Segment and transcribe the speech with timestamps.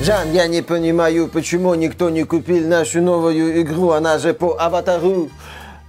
[0.00, 5.30] Жан, я не понимаю, почему никто не купил нашу новую игру, она же по аватару.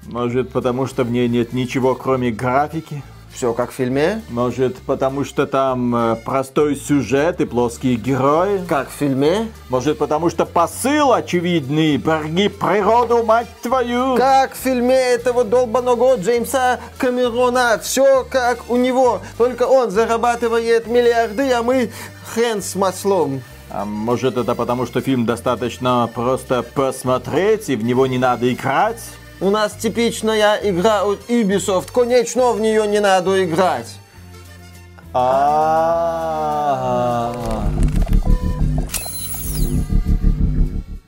[0.05, 3.03] Может, потому что в ней нет ничего, кроме графики?
[3.31, 4.21] Все как в фильме?
[4.29, 8.65] Может, потому что там э, простой сюжет и плоские герои?
[8.67, 9.47] Как в фильме?
[9.69, 14.17] Может, потому что посыл очевидный, берги природу, мать твою?
[14.17, 17.79] Как в фильме этого долбаного Джеймса Камерона.
[17.81, 19.21] Все как у него.
[19.37, 21.91] Только он зарабатывает миллиарды, а мы
[22.33, 23.41] хрен с маслом.
[23.71, 29.01] А может, это потому, что фильм достаточно просто посмотреть, и в него не надо играть?
[29.39, 31.91] У нас типичная игра от Ubisoft.
[31.93, 33.99] Конечно, в нее не надо играть.
[35.13, 35.99] А.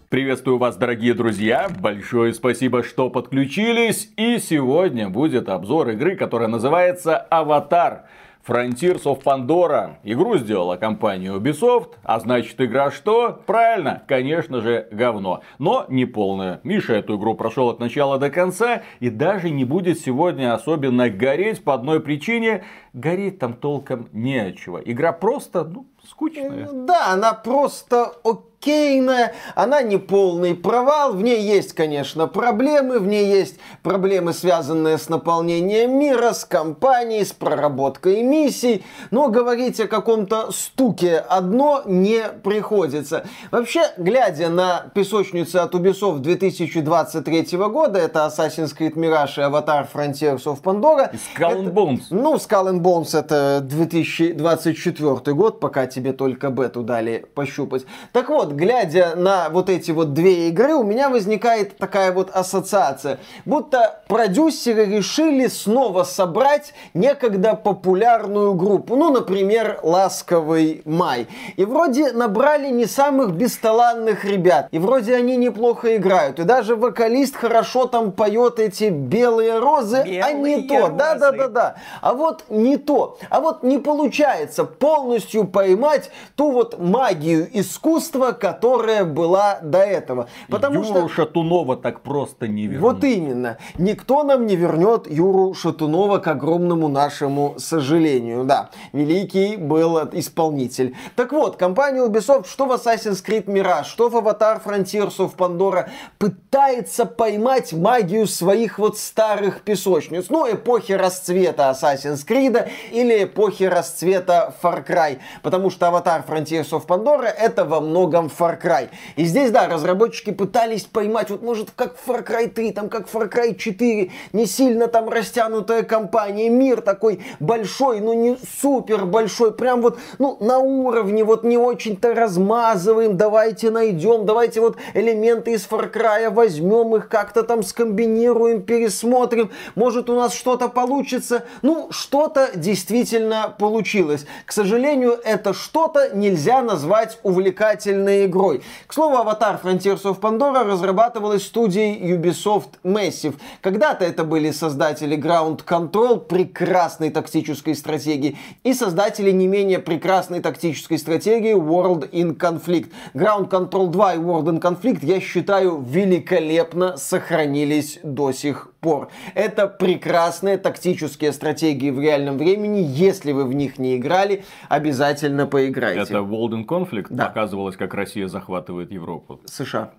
[0.09, 1.67] Приветствую вас, дорогие друзья.
[1.79, 4.09] Большое спасибо, что подключились.
[4.17, 8.03] И сегодня будет обзор игры, которая называется «Аватар».
[8.47, 9.97] Frontiers of Pandora.
[10.03, 13.41] Игру сделала компания Ubisoft, а значит игра что?
[13.45, 15.41] Правильно, конечно же, говно.
[15.59, 16.59] Но не полная.
[16.63, 21.63] Миша эту игру прошел от начала до конца и даже не будет сегодня особенно гореть
[21.63, 22.63] по одной причине.
[22.93, 24.81] Гореть там толком не от чего.
[24.83, 26.69] Игра просто, ну, скучная.
[26.71, 33.07] Да, она просто окей окейная, она не полный провал, в ней есть, конечно, проблемы, в
[33.07, 39.87] ней есть проблемы, связанные с наполнением мира, с компанией, с проработкой миссий, но говорить о
[39.87, 43.25] каком-то стуке одно не приходится.
[43.49, 50.43] Вообще, глядя на песочницу от Ubisoft 2023 года, это Assassin's Creed Mirage и Avatar Frontiers
[50.43, 51.09] of Pandora.
[51.13, 52.01] И Skull and Bones.
[52.05, 57.85] Это, ну, Skull and Bones это 2024 год, пока тебе только бету дали пощупать.
[58.11, 63.19] Так вот, глядя на вот эти вот две игры, у меня возникает такая вот ассоциация.
[63.45, 68.95] Будто продюсеры решили снова собрать некогда популярную группу.
[68.95, 71.27] Ну, например, «Ласковый май».
[71.55, 74.67] И вроде набрали не самых бесталанных ребят.
[74.71, 76.39] И вроде они неплохо играют.
[76.39, 80.89] И даже вокалист хорошо там поет эти белые розы, белые а не то.
[80.89, 81.75] Да-да-да-да.
[82.01, 83.17] А вот не то.
[83.29, 90.27] А вот не получается полностью поймать ту вот магию искусства, которая была до этого.
[90.49, 91.07] Потому Юру что...
[91.09, 92.95] Шатунова так просто не вернут.
[92.95, 93.57] Вот именно.
[93.77, 98.43] Никто нам не вернет Юру Шатунова к огромному нашему сожалению.
[98.45, 100.95] Да, великий был исполнитель.
[101.15, 105.89] Так вот, компания Ubisoft, что в Assassin's Creed Mirage, что в Avatar Frontiers of Pandora,
[106.17, 110.29] пытается поймать магию своих вот старых песочниц.
[110.29, 115.19] Ну, эпохи расцвета Assassin's Creed или эпохи расцвета Far Cry.
[115.43, 118.89] Потому что Avatar Frontiers of Pandora это во многом Far Cry.
[119.15, 123.31] И здесь, да, разработчики пытались поймать, вот может как Far Cry 3, там как Far
[123.31, 129.81] Cry 4, не сильно там растянутая компания, мир такой большой, но не супер большой, прям
[129.81, 135.91] вот, ну, на уровне, вот не очень-то размазываем, давайте найдем, давайте вот элементы из Far
[135.91, 141.45] Cry возьмем их, как-то там скомбинируем, пересмотрим, может у нас что-то получится.
[141.61, 144.25] Ну, что-то действительно получилось.
[144.45, 148.61] К сожалению, это что-то нельзя назвать увлекательной игрой.
[148.87, 153.35] К слову, Avatar Frontiers of Pandora разрабатывалась студией Ubisoft Massive.
[153.61, 160.97] Когда-то это были создатели Ground Control, прекрасной тактической стратегии, и создатели не менее прекрасной тактической
[160.97, 162.91] стратегии World in Conflict.
[163.13, 169.09] Ground Control 2 и World in Conflict, я считаю, великолепно сохранились до сих пор.
[169.35, 172.79] Это прекрасные тактические стратегии в реальном времени.
[172.79, 176.01] Если вы в них не играли, обязательно поиграйте.
[176.01, 177.27] Это World in Conflict да.
[177.27, 179.39] показывалось, как Россия захватывает Европу.
[179.45, 179.91] США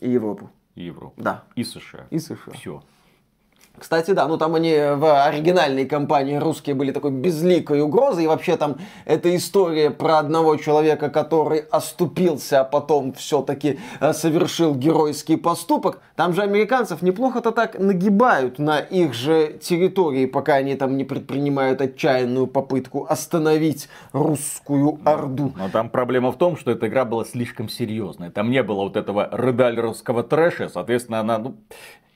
[0.00, 0.50] и Европу.
[0.74, 1.14] И Европу.
[1.16, 1.44] Да.
[1.54, 2.06] И США.
[2.10, 2.52] И США.
[2.54, 2.82] Все.
[3.78, 8.24] Кстати, да, ну там они в оригинальной компании русские были такой безликой угрозой.
[8.24, 8.76] И вообще там
[9.06, 16.02] эта история про одного человека, который оступился, а потом все-таки э, совершил геройский поступок.
[16.14, 21.80] Там же американцев неплохо-то так нагибают на их же территории, пока они там не предпринимают
[21.80, 25.54] отчаянную попытку остановить русскую орду.
[25.56, 28.30] Но там проблема в том, что эта игра была слишком серьезная.
[28.30, 31.56] Там не было вот этого рыдалеровского трэша, соответственно, она ну,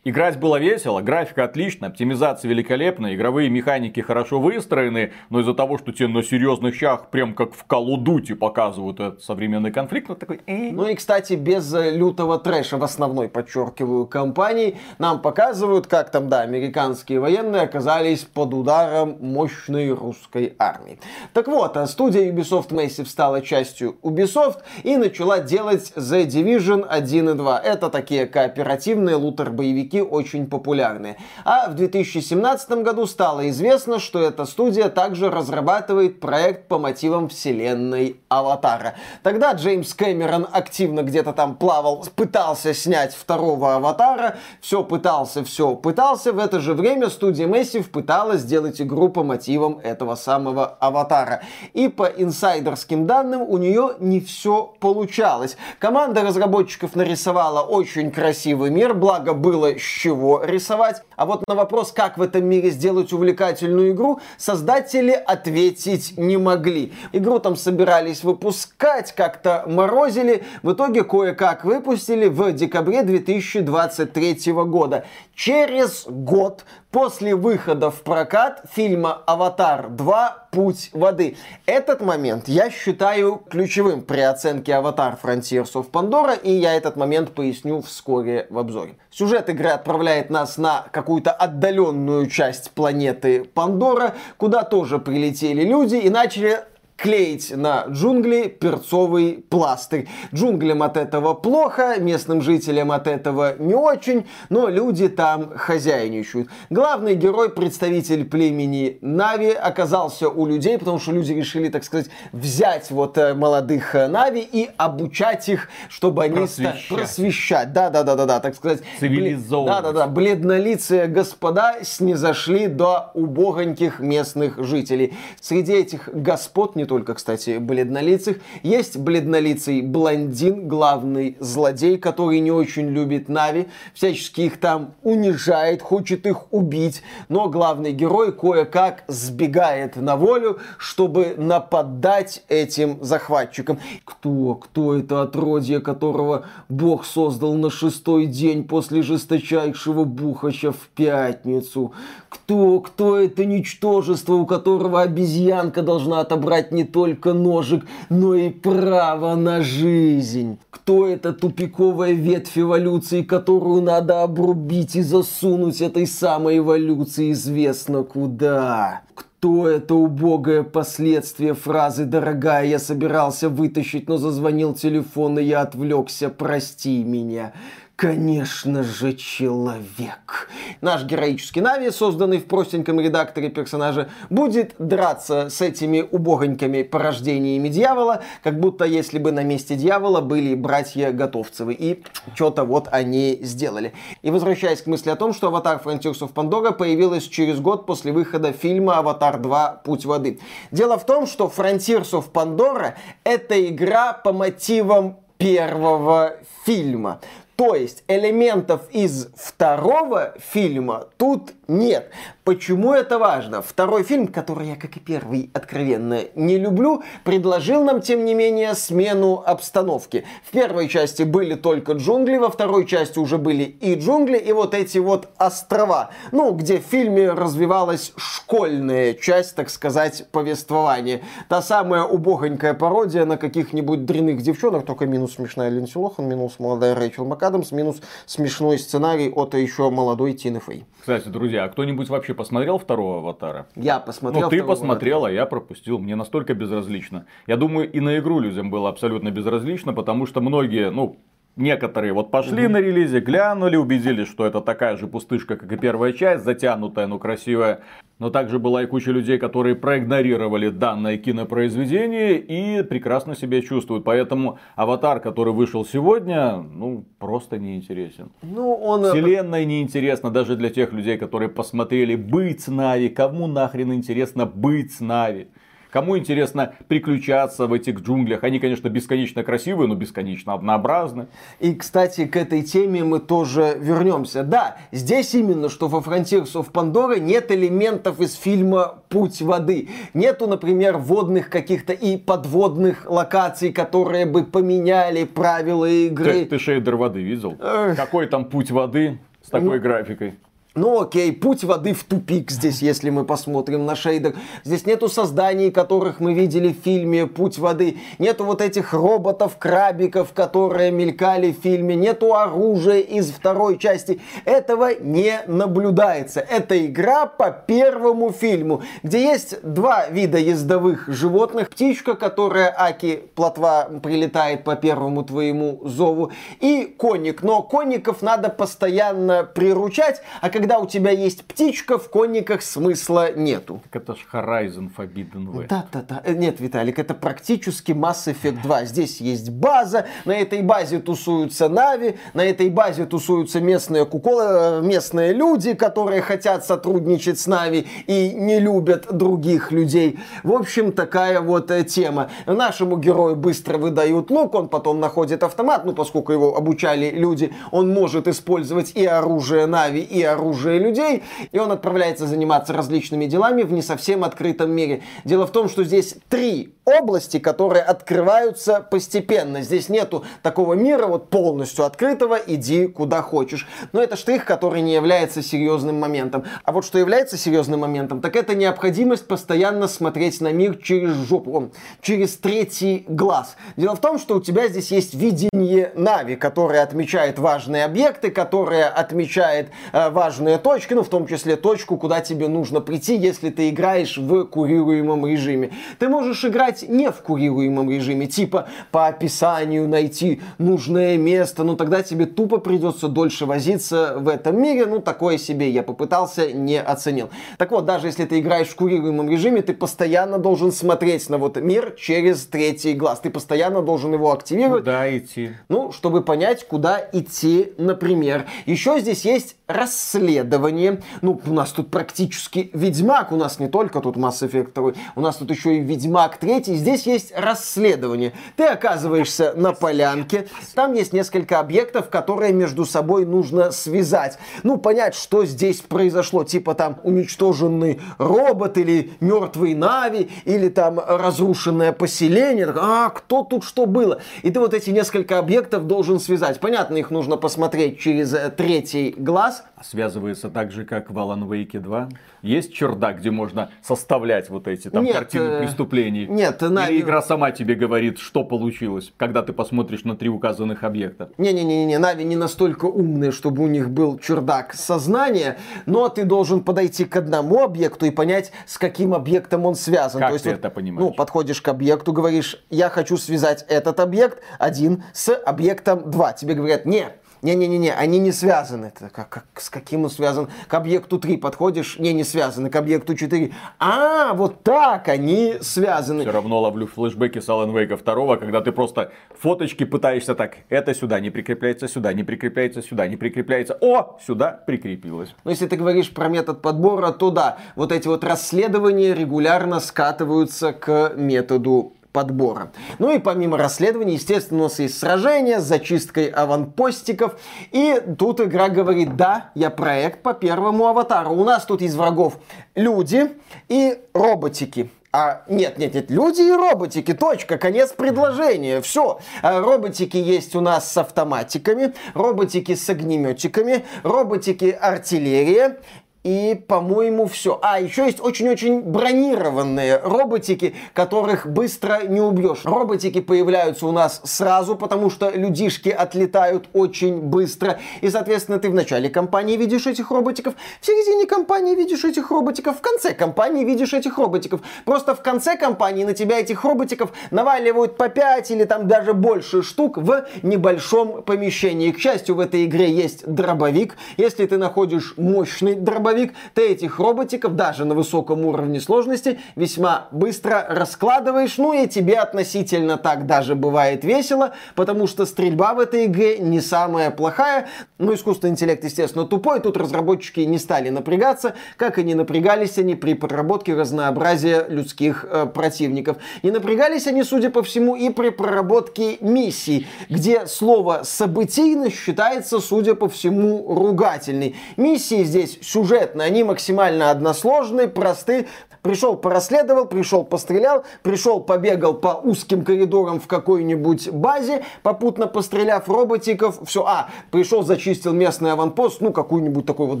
[0.06, 5.92] Играть было весело, графика отличная, оптимизация великолепная, игровые механики хорошо выстроены, но из-за того, что
[5.92, 10.42] тебе на серьезных щах, прям как в Call показывают этот современный конфликт, вот такой...
[10.46, 10.72] «Э».
[10.72, 16.28] Ну и, кстати, без э, лютого трэша в основной, подчеркиваю, компании нам показывают, как там,
[16.28, 20.98] да, американские военные оказались под ударом мощной русской армии.
[21.32, 27.30] Так вот, а студия Ubisoft Massive стала частью Ubisoft и начала делать The Division 1
[27.30, 27.58] и 2.
[27.60, 31.16] Это такие кооперативные лутер-боевики мультики очень популярные.
[31.44, 38.16] А в 2017 году стало известно, что эта студия также разрабатывает проект по мотивам вселенной
[38.28, 38.94] Аватара.
[39.22, 46.32] Тогда Джеймс Кэмерон активно где-то там плавал, пытался снять второго Аватара, все пытался, все пытался.
[46.32, 51.42] В это же время студия Massive пыталась сделать игру по мотивам этого самого Аватара.
[51.74, 55.56] И по инсайдерским данным у нее не все получалось.
[55.78, 61.02] Команда разработчиков нарисовала очень красивый мир, благо было чего рисовать.
[61.16, 66.92] А вот на вопрос, как в этом мире сделать увлекательную игру, создатели ответить не могли.
[67.12, 70.44] Игру там собирались выпускать, как-то морозили.
[70.62, 75.04] В итоге кое-как выпустили в декабре 2023 года.
[75.34, 80.48] Через год после выхода в прокат фильма «Аватар 2.
[80.52, 81.36] Путь воды».
[81.66, 87.32] Этот момент я считаю ключевым при оценке «Аватар Frontiers of Pandora», и я этот момент
[87.32, 88.96] поясню вскоре в обзоре.
[89.10, 96.10] Сюжет игры отправляет нас на какую-то отдаленную часть планеты Пандора, куда тоже прилетели люди и
[96.10, 96.64] начали
[97.04, 100.08] клеить на джунгли перцовый пластырь.
[100.32, 106.48] Джунглям от этого плохо, местным жителям от этого не очень, но люди там хозяйничают.
[106.70, 112.90] Главный герой, представитель племени Нави, оказался у людей, потому что люди решили, так сказать, взять
[112.90, 116.88] вот э, молодых э, Нави и обучать их, чтобы они просвещать.
[116.88, 117.72] Просвещать.
[117.74, 118.80] Да, да, да, да, да, так сказать.
[118.98, 119.82] Цивилизованно.
[119.82, 120.06] Да, да, да.
[120.06, 125.12] Бледнолицые господа снизошли до убогоньких местных жителей.
[125.42, 128.38] Среди этих господ не не только, кстати, бледнолицых.
[128.62, 136.24] Есть бледнолицый блондин, главный злодей, который не очень любит Нави, всячески их там унижает, хочет
[136.24, 143.80] их убить, но главный герой кое-как сбегает на волю, чтобы нападать этим захватчикам.
[144.04, 144.54] Кто?
[144.54, 151.92] Кто это отродье, которого Бог создал на шестой день после жесточайшего бухача в пятницу?
[152.34, 152.80] Кто?
[152.80, 159.62] Кто это ничтожество, у которого обезьянка должна отобрать не только ножик, но и право на
[159.62, 160.58] жизнь.
[160.70, 169.02] Кто эта тупиковая ветвь эволюции, которую надо обрубить и засунуть этой самой эволюции известно куда?
[169.14, 176.30] Кто это убогое последствие фразы «Дорогая, я собирался вытащить, но зазвонил телефон, и я отвлекся,
[176.30, 177.52] прости меня».
[177.96, 180.48] Конечно же, человек.
[180.80, 188.24] Наш героический Нави, созданный в простеньком редакторе персонажа, будет драться с этими убогонькими порождениями дьявола,
[188.42, 191.72] как будто если бы на месте дьявола были братья Готовцевы.
[191.72, 192.02] И
[192.34, 193.92] что-то вот они сделали.
[194.22, 198.10] И возвращаясь к мысли о том, что «Аватар Frontiers of Pandora» появилась через год после
[198.10, 199.82] выхода фильма «Аватар 2.
[199.84, 200.40] Путь воды».
[200.72, 202.94] Дело в том, что Frontiers of Pandora—
[203.24, 207.20] это игра по мотивам первого фильма.
[207.56, 212.10] То есть элементов из второго фильма тут нет.
[212.44, 213.62] Почему это важно?
[213.62, 218.74] Второй фильм, который я, как и первый, откровенно не люблю, предложил нам, тем не менее,
[218.74, 220.24] смену обстановки.
[220.44, 224.74] В первой части были только джунгли, во второй части уже были и джунгли, и вот
[224.74, 226.10] эти вот острова.
[226.32, 231.22] Ну, где в фильме развивалась школьная часть, так сказать, повествования.
[231.48, 236.94] Та самая убогонькая пародия на каких-нибудь дрянных девчонок, только минус смешная Линдси Лохан, минус молодая
[236.94, 240.84] Рэйчел МакАдамс, минус смешной сценарий от еще молодой Тины Фей.
[241.00, 243.66] Кстати, друзья, а кто-нибудь вообще посмотрел второго аватара?
[243.76, 244.42] Я посмотрел.
[244.44, 245.98] Ну, ты посмотрел, а я пропустил.
[245.98, 247.26] Мне настолько безразлично.
[247.46, 251.18] Я думаю, и на игру людям было абсолютно безразлично, потому что многие, ну,
[251.56, 256.12] Некоторые вот пошли на релизе, глянули, убедились, что это такая же пустышка, как и первая
[256.12, 257.82] часть, затянутая, но красивая.
[258.18, 264.04] Но также была и куча людей, которые проигнорировали данное кинопроизведение и прекрасно себя чувствуют.
[264.04, 268.32] Поэтому аватар, который вышел сегодня, ну, просто неинтересен.
[268.42, 269.04] Ну, он...
[269.04, 273.08] Вселенная неинтересна даже для тех людей, которые посмотрели «Быть с Нави».
[273.08, 275.48] Кому нахрен интересно «Быть с Нави»?
[275.94, 278.42] Кому интересно приключаться в этих джунглях?
[278.42, 281.28] Они, конечно, бесконечно красивые, но бесконечно однообразны.
[281.60, 284.42] И, кстати, к этой теме мы тоже вернемся.
[284.42, 289.88] Да, здесь именно, что во Frontiers of Pandora нет элементов из фильма «Путь воды».
[290.14, 296.32] Нету, например, водных каких-то и подводных локаций, которые бы поменяли правила игры.
[296.32, 297.56] Ты, ты шейдер воды видел?
[297.94, 300.34] Какой там путь воды с такой ну, графикой?
[300.76, 304.34] Ну окей, путь воды в тупик здесь, если мы посмотрим на шейдер.
[304.64, 307.98] Здесь нету созданий, которых мы видели в фильме «Путь воды».
[308.18, 311.94] Нету вот этих роботов-крабиков, которые мелькали в фильме.
[311.94, 314.20] Нету оружия из второй части.
[314.44, 316.40] Этого не наблюдается.
[316.40, 321.70] Это игра по первому фильму, где есть два вида ездовых животных.
[321.70, 326.32] Птичка, которая Аки плотва прилетает по первому твоему зову.
[326.58, 327.44] И конник.
[327.44, 333.30] Но конников надо постоянно приручать, а когда когда у тебя есть птичка, в конниках смысла
[333.34, 333.82] нету.
[333.90, 335.66] Так это ж Horizon Forbidden West.
[335.68, 336.32] Да, да, да.
[336.32, 338.86] Нет, Виталик, это практически Mass Effect 2.
[338.86, 344.80] Здесь есть база, на этой базе тусуются Нави, на этой базе тусуются местные куколы, э,
[344.80, 350.18] местные люди, которые хотят сотрудничать с Нави и не любят других людей.
[350.44, 352.30] В общем, такая вот э, тема.
[352.46, 357.90] Нашему герою быстро выдают лук, он потом находит автомат, ну, поскольку его обучали люди, он
[357.90, 363.62] может использовать и оружие Нави, и оружие оружие людей, и он отправляется заниматься различными делами
[363.62, 365.02] в не совсем открытом мире.
[365.24, 369.62] Дело в том, что здесь три области, которые открываются постепенно.
[369.62, 373.66] Здесь нету такого мира вот полностью открытого, иди куда хочешь.
[373.92, 376.44] Но это штрих, который не является серьезным моментом.
[376.62, 381.72] А вот что является серьезным моментом, так это необходимость постоянно смотреть на мир через жопу,
[382.00, 383.56] через третий глаз.
[383.76, 388.88] Дело в том, что у тебя здесь есть видение Нави, которое отмечает важные объекты, которое
[388.88, 393.70] отмечает э, важные точки, ну в том числе точку, куда тебе нужно прийти, если ты
[393.70, 395.70] играешь в курируемом режиме.
[395.98, 402.02] Ты можешь играть не в курируемом режиме, типа по описанию найти нужное место, ну тогда
[402.02, 407.30] тебе тупо придется дольше возиться в этом мире, ну такое себе я попытался, не оценил.
[407.58, 411.56] Так вот, даже если ты играешь в курируемом режиме, ты постоянно должен смотреть на вот
[411.56, 414.84] мир через третий глаз, ты постоянно должен его активировать.
[414.84, 415.50] Куда идти?
[415.68, 418.46] Ну, чтобы понять, куда идти, например.
[418.66, 421.02] Еще здесь есть расследование.
[421.22, 425.20] Ну, у нас тут практически Ведьмак, у нас не только тут Mass Effect 2, у
[425.20, 428.32] нас тут еще и Ведьмак 3, посмотрите, здесь есть расследование.
[428.56, 434.38] Ты оказываешься на полянке, там есть несколько объектов, которые между собой нужно связать.
[434.62, 436.44] Ну, понять, что здесь произошло.
[436.44, 442.72] Типа там уничтоженный робот или мертвый Нави, или там разрушенное поселение.
[442.76, 444.20] А, кто тут что было?
[444.42, 446.60] И ты вот эти несколько объектов должен связать.
[446.60, 449.53] Понятно, их нужно посмотреть через э, третий глаз.
[449.82, 452.08] Связывается так же, как в Alan Wake 2?
[452.42, 456.26] Есть чердак, где можно составлять вот эти там Нет, картины э, преступлений?
[456.26, 456.88] Нет, на...
[456.88, 461.30] Или игра сама тебе говорит, что получилось, когда ты посмотришь на три указанных объекта?
[461.38, 467.04] Не-не-не, Нави не настолько умные, чтобы у них был чердак сознания, но ты должен подойти
[467.04, 470.20] к одному объекту и понять, с каким объектом он связан.
[470.20, 471.10] Как То есть, ты вот, это понимаешь?
[471.10, 476.32] Ну, подходишь к объекту, говоришь, я хочу связать этот объект один с объектом 2.
[476.34, 477.18] Тебе говорят, нет,
[477.52, 478.86] не-не-не, они не связаны.
[478.86, 480.48] Это как, как, с каким он связан?
[480.68, 482.70] К объекту 3 подходишь, не, не связаны.
[482.70, 483.52] К объекту 4.
[483.78, 486.22] А, вот так они связаны.
[486.22, 490.56] Все равно ловлю флешбеки с Alan Wake 2, когда ты просто фоточки пытаешься так.
[490.70, 493.76] Это сюда не прикрепляется, сюда не прикрепляется, сюда не прикрепляется.
[493.80, 495.34] О, сюда прикрепилось.
[495.44, 500.72] Но если ты говоришь про метод подбора, то да, вот эти вот расследования регулярно скатываются
[500.72, 502.70] к методу подбора.
[503.00, 507.36] Ну и помимо расследований, естественно, у нас есть сражения с зачисткой аванпостиков.
[507.72, 511.32] И тут игра говорит, да, я проект по первому аватару.
[511.32, 512.38] У нас тут из врагов
[512.76, 513.32] люди
[513.68, 514.90] и роботики.
[515.16, 519.20] А, нет, нет, нет, люди и роботики, точка, конец предложения, все.
[519.42, 525.78] А, роботики есть у нас с автоматиками, роботики с огнеметиками, роботики артиллерия
[526.24, 527.58] и, по-моему, все.
[527.62, 532.62] А, еще есть очень-очень бронированные роботики, которых быстро не убьешь.
[532.64, 537.78] Роботики появляются у нас сразу, потому что людишки отлетают очень быстро.
[538.00, 542.78] И, соответственно, ты в начале кампании видишь этих роботиков, в середине кампании видишь этих роботиков,
[542.78, 544.62] в конце кампании видишь этих роботиков.
[544.86, 549.62] Просто в конце кампании на тебя этих роботиков наваливают по 5 или там даже больше
[549.62, 551.92] штук в небольшом помещении.
[551.92, 553.96] К счастью, в этой игре есть дробовик.
[554.16, 560.08] Если ты находишь мощный дробовик, дробовик, ты этих роботиков даже на высоком уровне сложности весьма
[560.12, 566.06] быстро раскладываешь, ну и тебе относительно так даже бывает весело, потому что стрельба в этой
[566.06, 567.68] игре не самая плохая,
[567.98, 572.94] ну искусственный интеллект, естественно, тупой, тут разработчики не стали напрягаться, как и не напрягались они
[572.94, 576.18] при проработке разнообразия людских э, противников.
[576.42, 582.94] Не напрягались они, судя по всему, и при проработке миссий, где слово «событийность» считается, судя
[582.94, 584.56] по всему, ругательной.
[584.76, 586.24] Миссии здесь сюжет сюжетно.
[586.24, 588.46] Они максимально односложные, просты.
[588.82, 596.58] Пришел, порасследовал, пришел, пострелял, пришел, побегал по узким коридорам в какой-нибудь базе, попутно постреляв роботиков,
[596.66, 600.00] все, а, пришел, зачистил местный аванпост, ну, какую-нибудь такую вот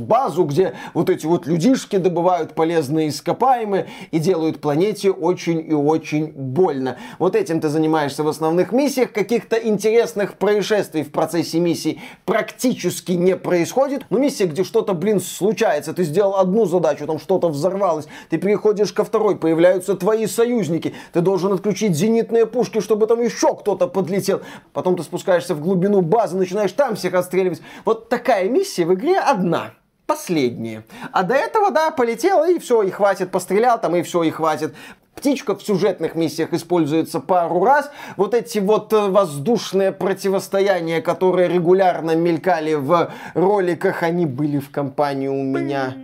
[0.00, 6.30] базу, где вот эти вот людишки добывают полезные ископаемые и делают планете очень и очень
[6.32, 6.98] больно.
[7.18, 13.34] Вот этим ты занимаешься в основных миссиях, каких-то интересных происшествий в процессе миссии практически не
[13.34, 18.38] происходит, но миссия, где что-то, блин, случается, ты сделал одну задачу, там что-то взорвалось, ты
[18.38, 23.88] переходишь ко второй, появляются твои союзники, ты должен отключить зенитные пушки, чтобы там еще кто-то
[23.88, 27.62] подлетел, потом ты спускаешься в глубину базы, начинаешь там всех отстреливать.
[27.84, 29.72] Вот такая миссия в игре одна
[30.06, 30.84] последние.
[31.12, 34.74] А до этого, да, полетел и все, и хватит, пострелял там, и все, и хватит.
[35.14, 37.90] Птичка в сюжетных миссиях используется пару раз.
[38.16, 45.28] Вот эти вот э, воздушные противостояния, которые регулярно мелькали в роликах, они были в компании
[45.28, 45.94] у меня.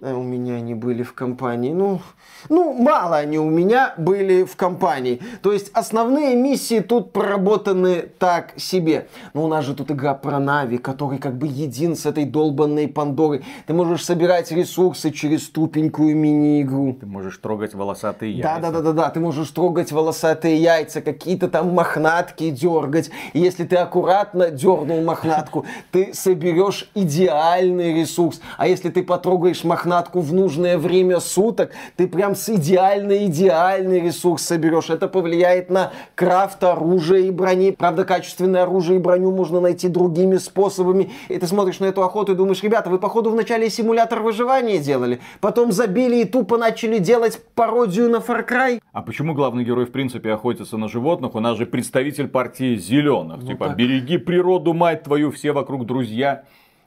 [0.00, 1.72] А у меня они были в компании.
[1.72, 2.00] Ну,
[2.48, 5.20] ну, мало они у меня были в компании.
[5.42, 9.08] То есть основные миссии тут проработаны так себе.
[9.34, 12.86] Но у нас же тут игра про Нави, который как бы един с этой долбанной
[12.86, 13.44] Пандорой.
[13.66, 16.96] Ты можешь собирать ресурсы через тупенькую мини-игру.
[17.00, 18.60] Ты можешь трогать волосатые яйца.
[18.60, 19.10] Да, да, да, да, да.
[19.10, 23.10] Ты можешь трогать волосатые яйца, какие-то там мохнатки дергать.
[23.32, 28.40] И если ты аккуратно дернул мохнатку, ты соберешь идеальный ресурс.
[28.58, 34.42] А если ты потрогаешь мохнатку, мохнатку в нужное время суток, ты прям с идеальный-идеальный ресурс
[34.42, 34.90] соберешь.
[34.90, 37.72] Это повлияет на крафт оружия и брони.
[37.72, 41.10] Правда, качественное оружие и броню можно найти другими способами.
[41.28, 45.20] И ты смотришь на эту охоту и думаешь, ребята, вы походу вначале симулятор выживания делали,
[45.40, 48.80] потом забили и тупо начали делать пародию на Far Cry.
[48.92, 51.34] А почему главный герой в принципе охотится на животных?
[51.34, 53.38] У нас же представитель партии зеленых.
[53.40, 53.76] Ну, типа, так...
[53.76, 56.44] береги природу, мать твою, все вокруг друзья.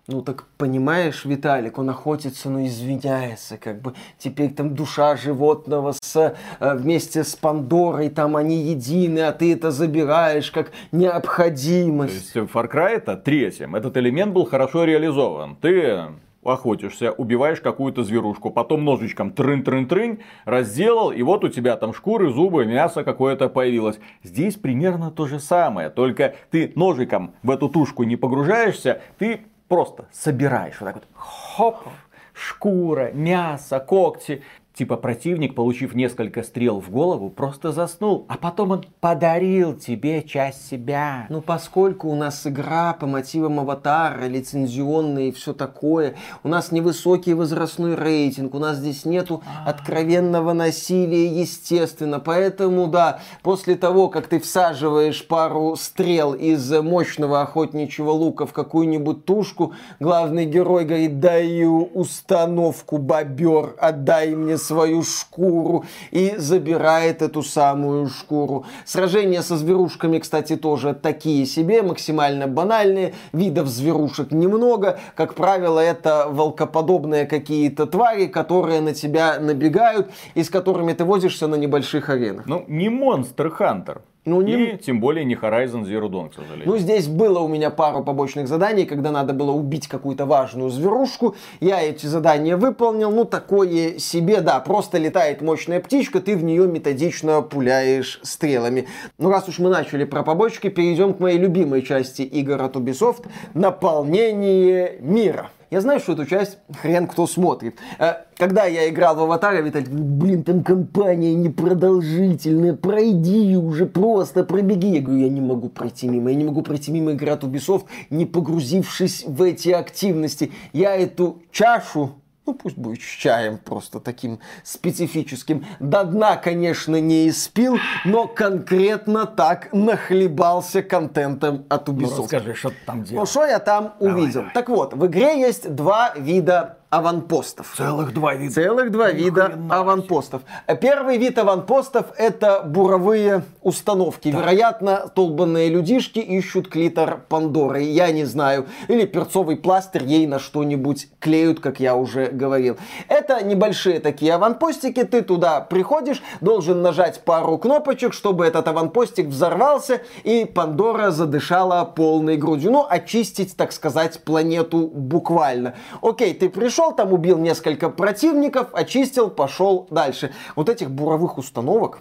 [0.07, 6.35] Ну так понимаешь, Виталик, он охотится, но извиняется, как бы теперь там душа животного с,
[6.59, 12.33] э, вместе с Пандорой, там они едины, а ты это забираешь как необходимость.
[12.33, 15.55] То есть в Far Cry это третьем этот элемент был хорошо реализован.
[15.55, 16.07] Ты
[16.43, 22.65] охотишься, убиваешь какую-то зверушку, потом ножичком трын-трын-трын, разделал, и вот у тебя там шкуры, зубы,
[22.65, 23.99] мясо какое-то появилось.
[24.23, 30.05] Здесь примерно то же самое, только ты ножиком в эту тушку не погружаешься, ты просто
[30.11, 31.87] собираешь вот так вот, хоп,
[32.33, 34.43] шкура, мясо, когти.
[34.73, 40.65] Типа противник, получив несколько стрел в голову, просто заснул, а потом он подарил тебе часть
[40.69, 41.25] себя.
[41.29, 47.33] Ну, поскольку у нас игра по мотивам аватара, лицензионная и все такое, у нас невысокий
[47.33, 49.69] возрастной рейтинг, у нас здесь нету а.
[49.69, 52.21] откровенного насилия, естественно.
[52.21, 59.25] Поэтому, да, после того, как ты всаживаешь пару стрел из мощного охотничьего лука в какую-нибудь
[59.25, 68.07] тушку, главный герой говорит, даю установку, бобер, отдай мне свою шкуру и забирает эту самую
[68.07, 68.65] шкуру.
[68.85, 73.13] Сражения со зверушками, кстати, тоже такие себе, максимально банальные.
[73.33, 74.99] Видов зверушек немного.
[75.15, 81.47] Как правило, это волкоподобные какие-то твари, которые на тебя набегают и с которыми ты возишься
[81.47, 82.45] на небольших аренах.
[82.45, 84.01] Ну, не монстр Хантер.
[84.23, 84.73] Ну, не...
[84.73, 86.67] И тем более не Horizon Zero Dawn, к сожалению.
[86.67, 91.35] Ну, здесь было у меня пару побочных заданий, когда надо было убить какую-то важную зверушку.
[91.59, 93.09] Я эти задания выполнил.
[93.09, 98.87] Ну, такое себе, да, просто летает мощная птичка, ты в нее методично пуляешь стрелами.
[99.17, 103.25] Ну, раз уж мы начали про побочки, перейдем к моей любимой части игр от Ubisoft.
[103.55, 105.49] Наполнение мира.
[105.71, 107.77] Я знаю, что эту часть хрен кто смотрит.
[107.97, 114.43] Э, когда я играл в Аватар, я Виталий, блин, там компания непродолжительная, пройди уже просто,
[114.43, 114.87] пробеги.
[114.87, 117.85] Я говорю, я не могу пройти мимо, я не могу пройти мимо игры от Ubisoft,
[118.09, 120.51] не погрузившись в эти активности.
[120.73, 125.65] Я эту чашу ну пусть будет с чаем просто таким специфическим.
[125.79, 132.15] До дна, конечно, не испил, но конкретно так нахлебался контентом от Ubisoft.
[132.17, 133.21] Ну, расскажи, что ты там делал.
[133.21, 134.41] Ну, что я там давай, увидел.
[134.41, 134.53] Давай.
[134.53, 137.73] Так вот, в игре есть два вида аванпостов.
[137.77, 138.53] Целых два вида.
[138.53, 140.41] Целых два вида аванпостов.
[140.81, 144.29] Первый вид аванпостов это буровые установки.
[144.29, 144.39] Да.
[144.39, 147.81] Вероятно, толбанные людишки ищут клитор Пандоры.
[147.83, 148.67] Я не знаю.
[148.89, 152.75] Или перцовый пластырь ей на что-нибудь клеют, как я уже говорил.
[153.07, 155.05] Это небольшие такие аванпостики.
[155.05, 162.35] Ты туда приходишь, должен нажать пару кнопочек, чтобы этот аванпостик взорвался и Пандора задышала полной
[162.35, 162.71] грудью.
[162.71, 165.75] Ну, очистить, так сказать, планету буквально.
[166.01, 170.33] Окей, ты пришел Пришел, там убил несколько противников, очистил, пошел дальше.
[170.55, 171.99] Вот этих буровых установок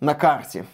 [0.00, 0.66] на карте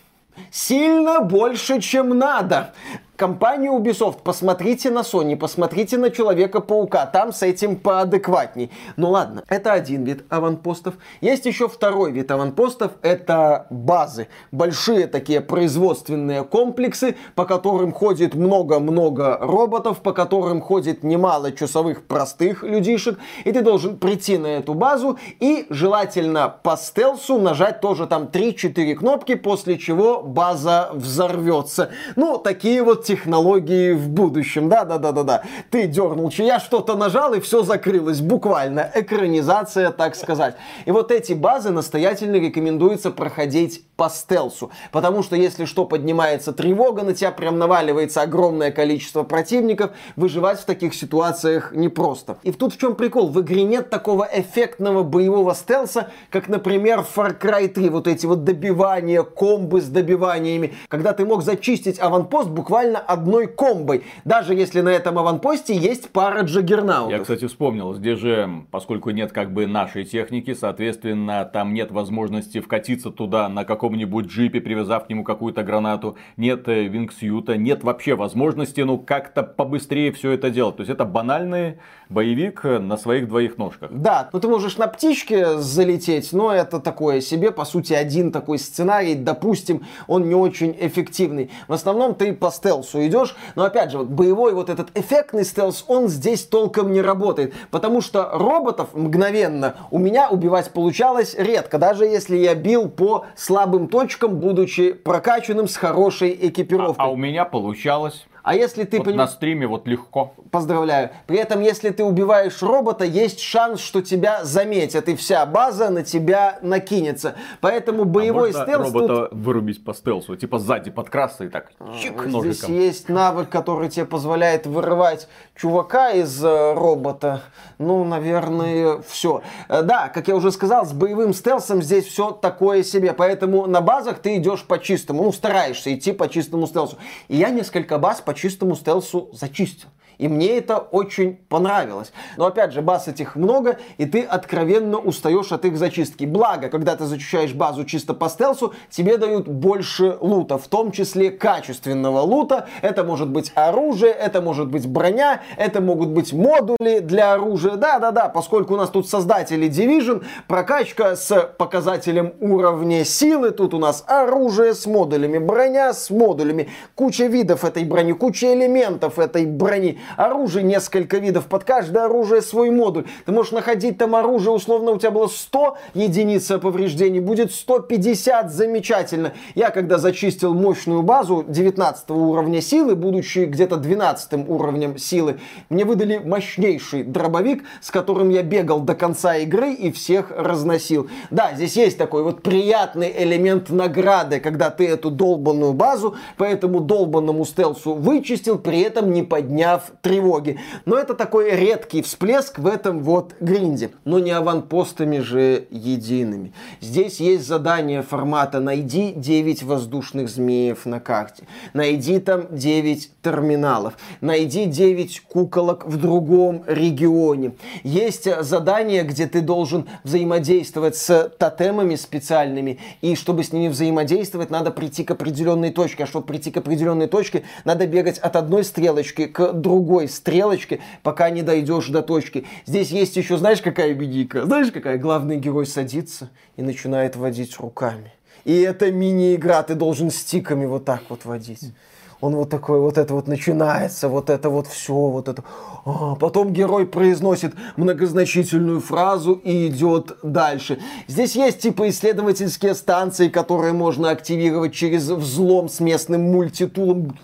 [0.50, 2.74] сильно больше, чем надо.
[3.16, 8.70] Компания Ubisoft, посмотрите на Sony, посмотрите на Человека-паука, там с этим поадекватней.
[8.96, 10.94] Ну ладно, это один вид аванпостов.
[11.20, 14.28] Есть еще второй вид аванпостов, это базы.
[14.50, 22.62] Большие такие производственные комплексы, по которым ходит много-много роботов, по которым ходит немало часовых простых
[22.62, 28.24] людишек, и ты должен прийти на эту базу и желательно по стелсу нажать тоже там
[28.24, 31.90] 3-4 кнопки, после чего база взорвется.
[32.16, 34.68] Ну, такие вот технологии в будущем.
[34.68, 35.42] Да-да-да-да-да.
[35.70, 38.20] Ты дернул, я что-то нажал, и все закрылось.
[38.20, 38.90] Буквально.
[38.94, 40.56] Экранизация, так сказать.
[40.86, 44.70] И вот эти базы настоятельно рекомендуется проходить по стелсу.
[44.90, 50.64] Потому что если что, поднимается тревога, на тебя прям наваливается огромное количество противников, выживать в
[50.64, 52.38] таких ситуациях непросто.
[52.42, 53.28] И тут в чем прикол?
[53.28, 57.90] В игре нет такого эффектного боевого стелса, как, например, в Far Cry 3.
[57.90, 60.74] Вот эти вот добивания, комбы с добиваниями.
[60.88, 64.02] Когда ты мог зачистить аванпост буквально одной комбой.
[64.24, 67.10] Даже если на этом аванпосте есть пара джаггернаутов.
[67.10, 67.94] Я, кстати, вспомнил.
[67.94, 73.64] Здесь же, поскольку нет как бы нашей техники, соответственно, там нет возможности вкатиться туда на
[73.64, 78.98] каком каком-нибудь джипе, привязав к нему какую-то гранату, нет э, вингсьюта, нет вообще возможности, ну,
[78.98, 80.76] как-то побыстрее все это делать.
[80.76, 81.78] То есть это банальный
[82.08, 83.90] боевик э, на своих двоих ножках.
[83.92, 88.58] Да, ну ты можешь на птичке залететь, но это такое себе, по сути, один такой
[88.58, 91.50] сценарий, допустим, он не очень эффективный.
[91.68, 95.84] В основном ты по стелсу идешь, но опять же, вот боевой вот этот эффектный стелс,
[95.88, 102.04] он здесь толком не работает, потому что роботов мгновенно у меня убивать получалось редко, даже
[102.04, 107.04] если я бил по слабым слабым точкам, будучи прокачанным с хорошей экипировкой.
[107.04, 108.26] А, а у меня получалось.
[108.44, 108.98] А если ты...
[108.98, 109.16] Вот поним...
[109.16, 110.34] на стриме вот легко.
[110.50, 111.10] Поздравляю.
[111.26, 116.04] При этом, если ты убиваешь робота, есть шанс, что тебя заметят, и вся база на
[116.04, 117.36] тебя накинется.
[117.62, 119.32] Поэтому а боевой а стелс робота тут...
[119.32, 122.74] вырубить по стелсу, типа сзади подкрасться и так чик Здесь ножиком.
[122.74, 125.26] есть навык, который тебе позволяет вырывать
[125.56, 127.42] чувака из э, робота.
[127.78, 129.42] Ну, наверное, все.
[129.68, 133.12] Э, да, как я уже сказал, с боевым стелсом здесь все такое себе.
[133.12, 135.22] Поэтому на базах ты идешь по чистому.
[135.24, 136.98] Ну, стараешься идти по чистому стелсу.
[137.28, 139.88] И я несколько баз по чистому стелсу зачистил.
[140.24, 142.10] И мне это очень понравилось.
[142.38, 146.24] Но опять же, баз этих много, и ты откровенно устаешь от их зачистки.
[146.24, 151.30] Благо, когда ты зачищаешь базу чисто по стелсу, тебе дают больше лута, в том числе
[151.30, 152.68] качественного лута.
[152.80, 157.76] Это может быть оружие, это может быть броня, это могут быть модули для оружия.
[157.76, 164.02] Да-да-да, поскольку у нас тут создатели Division, прокачка с показателем уровня силы, тут у нас
[164.06, 170.64] оружие с модулями, броня с модулями, куча видов этой брони, куча элементов этой брони оружие
[170.64, 173.04] несколько видов, под каждое оружие свой модуль.
[173.26, 179.32] Ты можешь находить там оружие, условно, у тебя было 100 единиц повреждений, будет 150, замечательно.
[179.54, 186.18] Я когда зачистил мощную базу 19 уровня силы, будучи где-то 12 уровнем силы, мне выдали
[186.18, 191.08] мощнейший дробовик, с которым я бегал до конца игры и всех разносил.
[191.30, 196.80] Да, здесь есть такой вот приятный элемент награды, когда ты эту долбанную базу по этому
[196.80, 200.58] долбанному стелсу вычистил, при этом не подняв тревоги.
[200.84, 203.90] Но это такой редкий всплеск в этом вот гринде.
[204.04, 206.52] Но не аванпостами же едиными.
[206.80, 211.44] Здесь есть задание формата «Найди 9 воздушных змеев на карте».
[211.72, 213.94] Найди там 9 терминалов.
[214.20, 217.52] Найди 9 куколок в другом регионе.
[217.82, 222.78] Есть задание, где ты должен взаимодействовать с тотемами специальными.
[223.00, 226.04] И чтобы с ними взаимодействовать, надо прийти к определенной точке.
[226.04, 230.80] А чтобы прийти к определенной точке, надо бегать от одной стрелочки к другой другой стрелочки,
[231.02, 232.44] пока не дойдешь до точки.
[232.66, 234.44] Здесь есть еще, знаешь, какая бедика?
[234.44, 234.98] Знаешь, какая?
[234.98, 238.12] Главный герой садится и начинает водить руками.
[238.44, 241.72] И это мини-игра, ты должен стиками вот так вот водить.
[242.20, 245.44] Он вот такой, вот это вот начинается, вот это вот все, вот это.
[245.84, 250.78] А, потом герой произносит многозначительную фразу и идет дальше.
[251.06, 257.16] Здесь есть типа исследовательские станции, которые можно активировать через взлом с местным мультитулом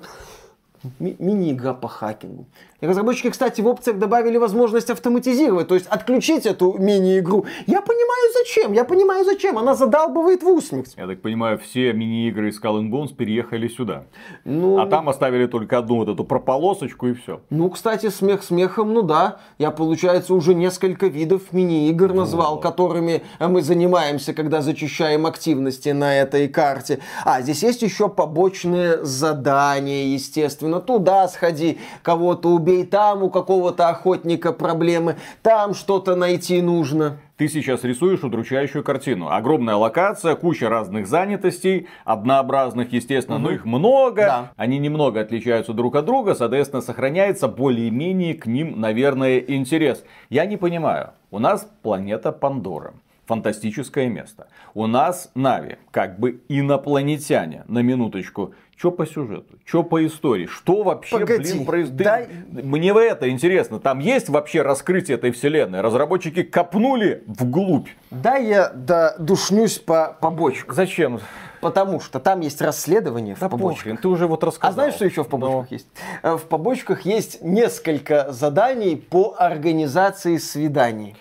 [1.00, 2.46] ми- мини-игра по хакингу.
[2.80, 7.44] И разработчики, кстати, в опциях добавили возможность автоматизировать, то есть отключить эту мини-игру.
[7.66, 10.94] Я понимаю зачем, я понимаю зачем, она задалбывает в усмерть.
[10.96, 14.04] Я так понимаю, все мини-игры из Skull and Bones переехали сюда.
[14.44, 14.78] Ну...
[14.78, 17.40] А там оставили только одну вот эту прополосочку и все.
[17.50, 19.38] Ну, кстати, смех смехом, ну да.
[19.58, 22.62] Я, получается, уже несколько видов мини-игр назвал, вот.
[22.62, 27.00] которыми мы занимаемся, когда зачищаем активности на этой карте.
[27.24, 30.80] А, здесь есть еще побочные задания, естественно.
[30.80, 37.18] Туда сходи, кого-то убей убей, там у какого-то охотника проблемы, там что-то найти нужно.
[37.36, 39.30] ты сейчас рисуешь удручающую картину.
[39.30, 43.44] Огромная локация, куча разных занятостей, однообразных, естественно, угу.
[43.44, 44.22] но их много.
[44.22, 44.52] Да.
[44.56, 50.04] Они немного отличаются друг от друга, соответственно, сохраняется более-менее к ним, наверное, интерес.
[50.28, 51.10] Я не понимаю.
[51.30, 52.92] У нас планета Пандора
[53.30, 54.48] фантастическое место.
[54.74, 58.54] У нас Нави, как бы инопланетяне, на минуточку.
[58.76, 59.58] Что по сюжету?
[59.66, 60.46] Что по истории?
[60.46, 62.02] Что вообще, Погоди, блин, происходит?
[62.02, 62.28] Дай...
[62.50, 63.78] Мне в это интересно.
[63.78, 65.82] Там есть вообще раскрытие этой вселенной?
[65.82, 67.88] Разработчики копнули вглубь.
[68.10, 70.74] Да, я да, душнюсь по побочкам.
[70.74, 71.20] Зачем?
[71.60, 73.82] Потому что там есть расследование да в побочках.
[73.82, 74.70] Похрен, ты уже вот рассказал.
[74.70, 75.74] А знаешь, что еще в побочках Но...
[75.74, 75.86] есть?
[76.22, 81.16] Э, в побочках есть несколько заданий по организации свиданий.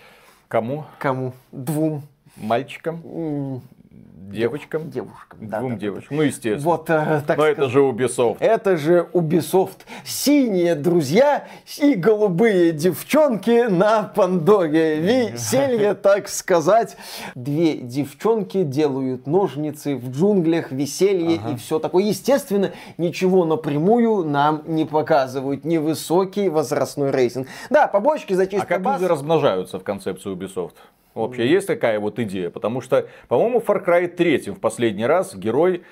[0.48, 0.84] Кому?
[0.98, 1.34] Кому?
[1.52, 2.04] Двум.
[2.40, 3.62] Мальчикам?
[4.30, 4.90] Девочкам?
[4.90, 5.38] Девушкам.
[5.40, 6.16] Двум да, девочкам.
[6.16, 6.22] Да.
[6.22, 6.64] Ну, естественно.
[6.64, 7.58] Вот, э, так Но сказать.
[7.58, 8.36] это же Ubisoft.
[8.38, 9.78] Это же Ubisoft.
[10.04, 15.00] Синие друзья и голубые девчонки на Пандоре.
[15.32, 16.96] Веселье, так сказать.
[17.34, 21.54] Две девчонки делают ножницы в джунглях, веселье ага.
[21.54, 22.04] и все такое.
[22.04, 25.64] Естественно, ничего напрямую нам не показывают.
[25.64, 27.48] Невысокий возрастной рейтинг.
[27.68, 29.00] Да, побочки зачистка А как баз...
[29.00, 30.74] люди размножаются в концепции Ubisoft?
[31.14, 35.82] Вообще есть такая вот идея, потому что, по-моему, Far Cry 3 в последний раз герой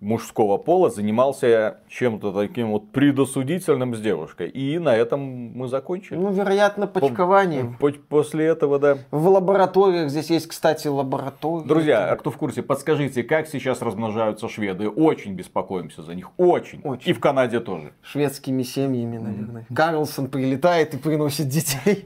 [0.00, 4.50] мужского пола занимался чем-то таким вот предосудительным с девушкой.
[4.50, 6.18] И на этом мы закончили.
[6.18, 7.78] Ну, вероятно, почкованием.
[7.78, 8.98] По после этого, да.
[9.10, 11.66] В лабораториях, здесь есть, кстати, лаборатория.
[11.66, 14.90] Друзья, а кто в курсе, подскажите, как сейчас размножаются шведы?
[14.90, 16.82] Очень беспокоимся за них, очень.
[16.84, 17.08] очень.
[17.08, 17.92] И в Канаде тоже.
[18.02, 19.62] Шведскими семьями, наверное.
[19.62, 19.74] Mm.
[19.74, 22.04] Карлсон прилетает и приносит детей.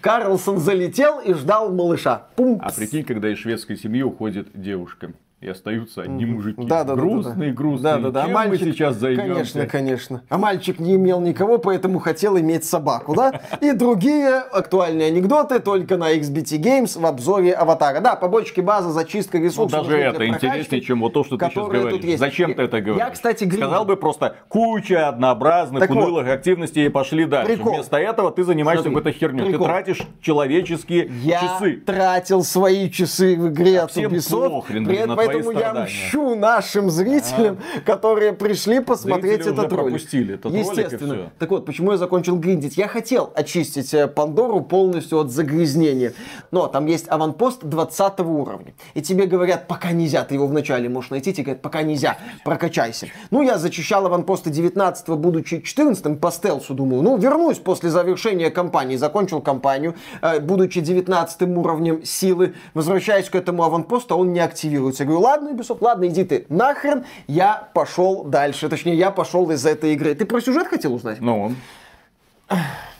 [0.00, 2.26] Карлсон залетел и ждал малыша.
[2.36, 2.64] Пумпс.
[2.64, 6.64] А прикинь, когда из шведской семьи уходит девушка и остаются одни мужики.
[6.64, 7.94] Да, да, грустные, да, грустные.
[7.96, 8.22] Да, да, да.
[8.22, 9.34] Чем а мальчик, мы сейчас займемся?
[9.34, 10.22] Конечно, конечно.
[10.30, 13.42] А мальчик не имел никого, поэтому хотел иметь собаку, да?
[13.60, 18.00] И другие актуальные анекдоты только на XBT Games в обзоре Аватара.
[18.00, 19.82] Да, побочки базы, зачистка ресурсов.
[19.82, 22.18] Ну, даже это интереснее, чем вот то, что ты сейчас говоришь.
[22.18, 23.04] Зачем ты это говоришь?
[23.04, 23.62] Я, кстати, говорю.
[23.62, 27.56] Сказал бы просто куча однообразных, так унылых вот, активностей и пошли дальше.
[27.56, 27.74] Прикол.
[27.74, 29.52] Вместо этого ты занимаешься какой-то херней.
[29.52, 31.70] Ты тратишь человеческие я часы.
[31.74, 34.48] Я тратил свои часы в игре а от Ubisoft.
[34.48, 34.96] Похрен, при,
[35.26, 37.80] поэтому я мщу нашим зрителям, а.
[37.80, 39.92] которые пришли посмотреть Зрители этот ролик.
[39.92, 41.14] пропустили этот Естественно.
[41.14, 42.76] Ролик так вот, почему я закончил гриндить?
[42.76, 46.12] Я хотел очистить э, Пандору полностью от загрязнения.
[46.50, 48.74] Но там есть аванпост 20 уровня.
[48.94, 50.24] И тебе говорят, пока нельзя.
[50.24, 53.08] Ты его вначале можешь найти, тебе говорят, пока нельзя, прокачайся.
[53.30, 58.96] Ну, я зачищал аванпосты 19 будучи 14 по стелсу, думаю, ну, вернусь после завершения кампании.
[58.96, 65.02] Закончил кампанию, э, будучи 19 уровнем силы, возвращаюсь к этому аванпосту, а он не активируется.
[65.02, 68.68] Я говорю, ладно, Ubisoft, ладно, иди ты нахрен, я пошел дальше.
[68.68, 70.14] Точнее, я пошел из этой игры.
[70.14, 71.20] Ты про сюжет хотел узнать?
[71.20, 71.52] Ну.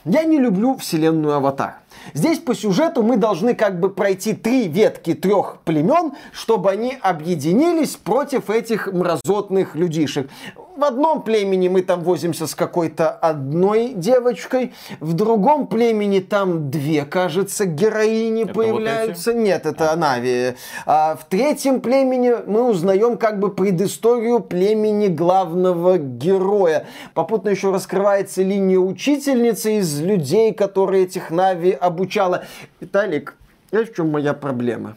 [0.05, 1.79] Я не люблю вселенную Аватар.
[2.15, 7.97] Здесь по сюжету мы должны как бы пройти три ветки трех племен, чтобы они объединились
[7.97, 10.31] против этих мразотных людишек
[10.77, 17.05] в одном племени мы там возимся с какой-то одной девочкой, в другом племени там две,
[17.05, 19.33] кажется, героини это появляются.
[19.33, 19.97] Вот Нет, это а.
[19.97, 20.55] Нави.
[20.85, 26.87] А в третьем племени мы узнаем как бы предысторию племени главного героя.
[27.15, 32.45] Попутно еще раскрывается линия учительницы из людей, которые этих Нави обучала.
[32.81, 33.37] Виталик,
[33.71, 34.97] знаешь, в чем моя проблема?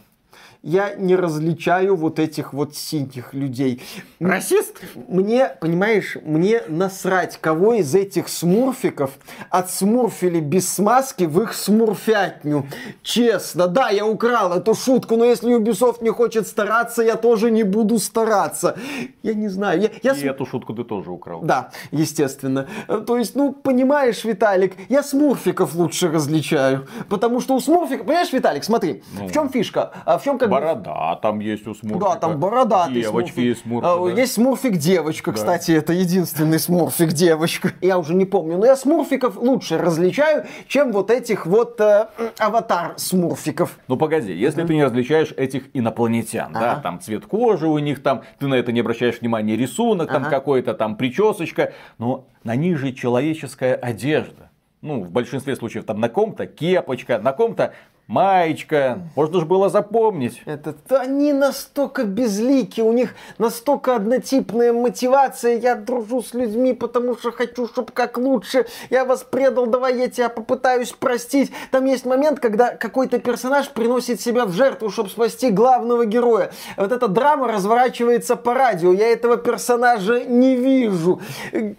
[0.62, 3.82] Я не различаю вот этих вот синих людей.
[4.20, 4.80] Расист?
[5.08, 9.12] Мне, понимаешь, мне насрать, кого из этих смурфиков
[9.48, 12.66] отсмурфили без смазки в их смурфятню.
[13.02, 17.62] Честно, да, я украл эту шутку, но если Ubisoft не хочет стараться, я тоже не
[17.62, 18.76] буду стараться.
[19.22, 19.80] Я не знаю.
[19.80, 20.34] Я, я И см...
[20.34, 21.40] эту шутку ты тоже украл.
[21.40, 22.68] Да, естественно.
[23.06, 26.86] То есть, ну, понимаешь, Виталик, я смурфиков лучше различаю.
[27.08, 28.06] Потому что у смурфиков...
[28.06, 29.28] Понимаешь, Виталик, смотри, ну.
[29.28, 29.92] в чем фишка?
[30.04, 32.10] А в чем как Борода там есть у Смурфика.
[32.10, 32.88] Да, там борода.
[32.90, 33.88] Девочки есть Смурфик.
[33.88, 34.20] А, да.
[34.20, 35.36] Есть Смурфик девочка, да.
[35.36, 37.72] кстати, это единственный Смурфик девочка.
[37.80, 42.08] Я уже не помню, но я Смурфиков лучше различаю, чем вот этих вот э,
[42.38, 43.78] аватар Смурфиков.
[43.88, 44.66] Ну погоди, если mm-hmm.
[44.66, 46.60] ты не различаешь этих инопланетян, ага.
[46.60, 50.20] да, там цвет кожи у них, там ты на это не обращаешь внимания, рисунок, ага.
[50.20, 54.50] там какой-то там причесочка, но на них же человеческая одежда
[54.82, 57.74] ну, в большинстве случаев там на ком-то кепочка, на ком-то
[58.10, 60.42] маечка, можно же было запомнить.
[60.44, 65.58] Это они настолько безлики, у них настолько однотипная мотивация.
[65.58, 68.66] Я дружу с людьми, потому что хочу, чтобы как лучше.
[68.90, 71.52] Я вас предал, давай я тебя попытаюсь простить.
[71.70, 76.50] Там есть момент, когда какой-то персонаж приносит себя в жертву, чтобы спасти главного героя.
[76.76, 78.92] Вот эта драма разворачивается по радио.
[78.92, 81.20] Я этого персонажа не вижу.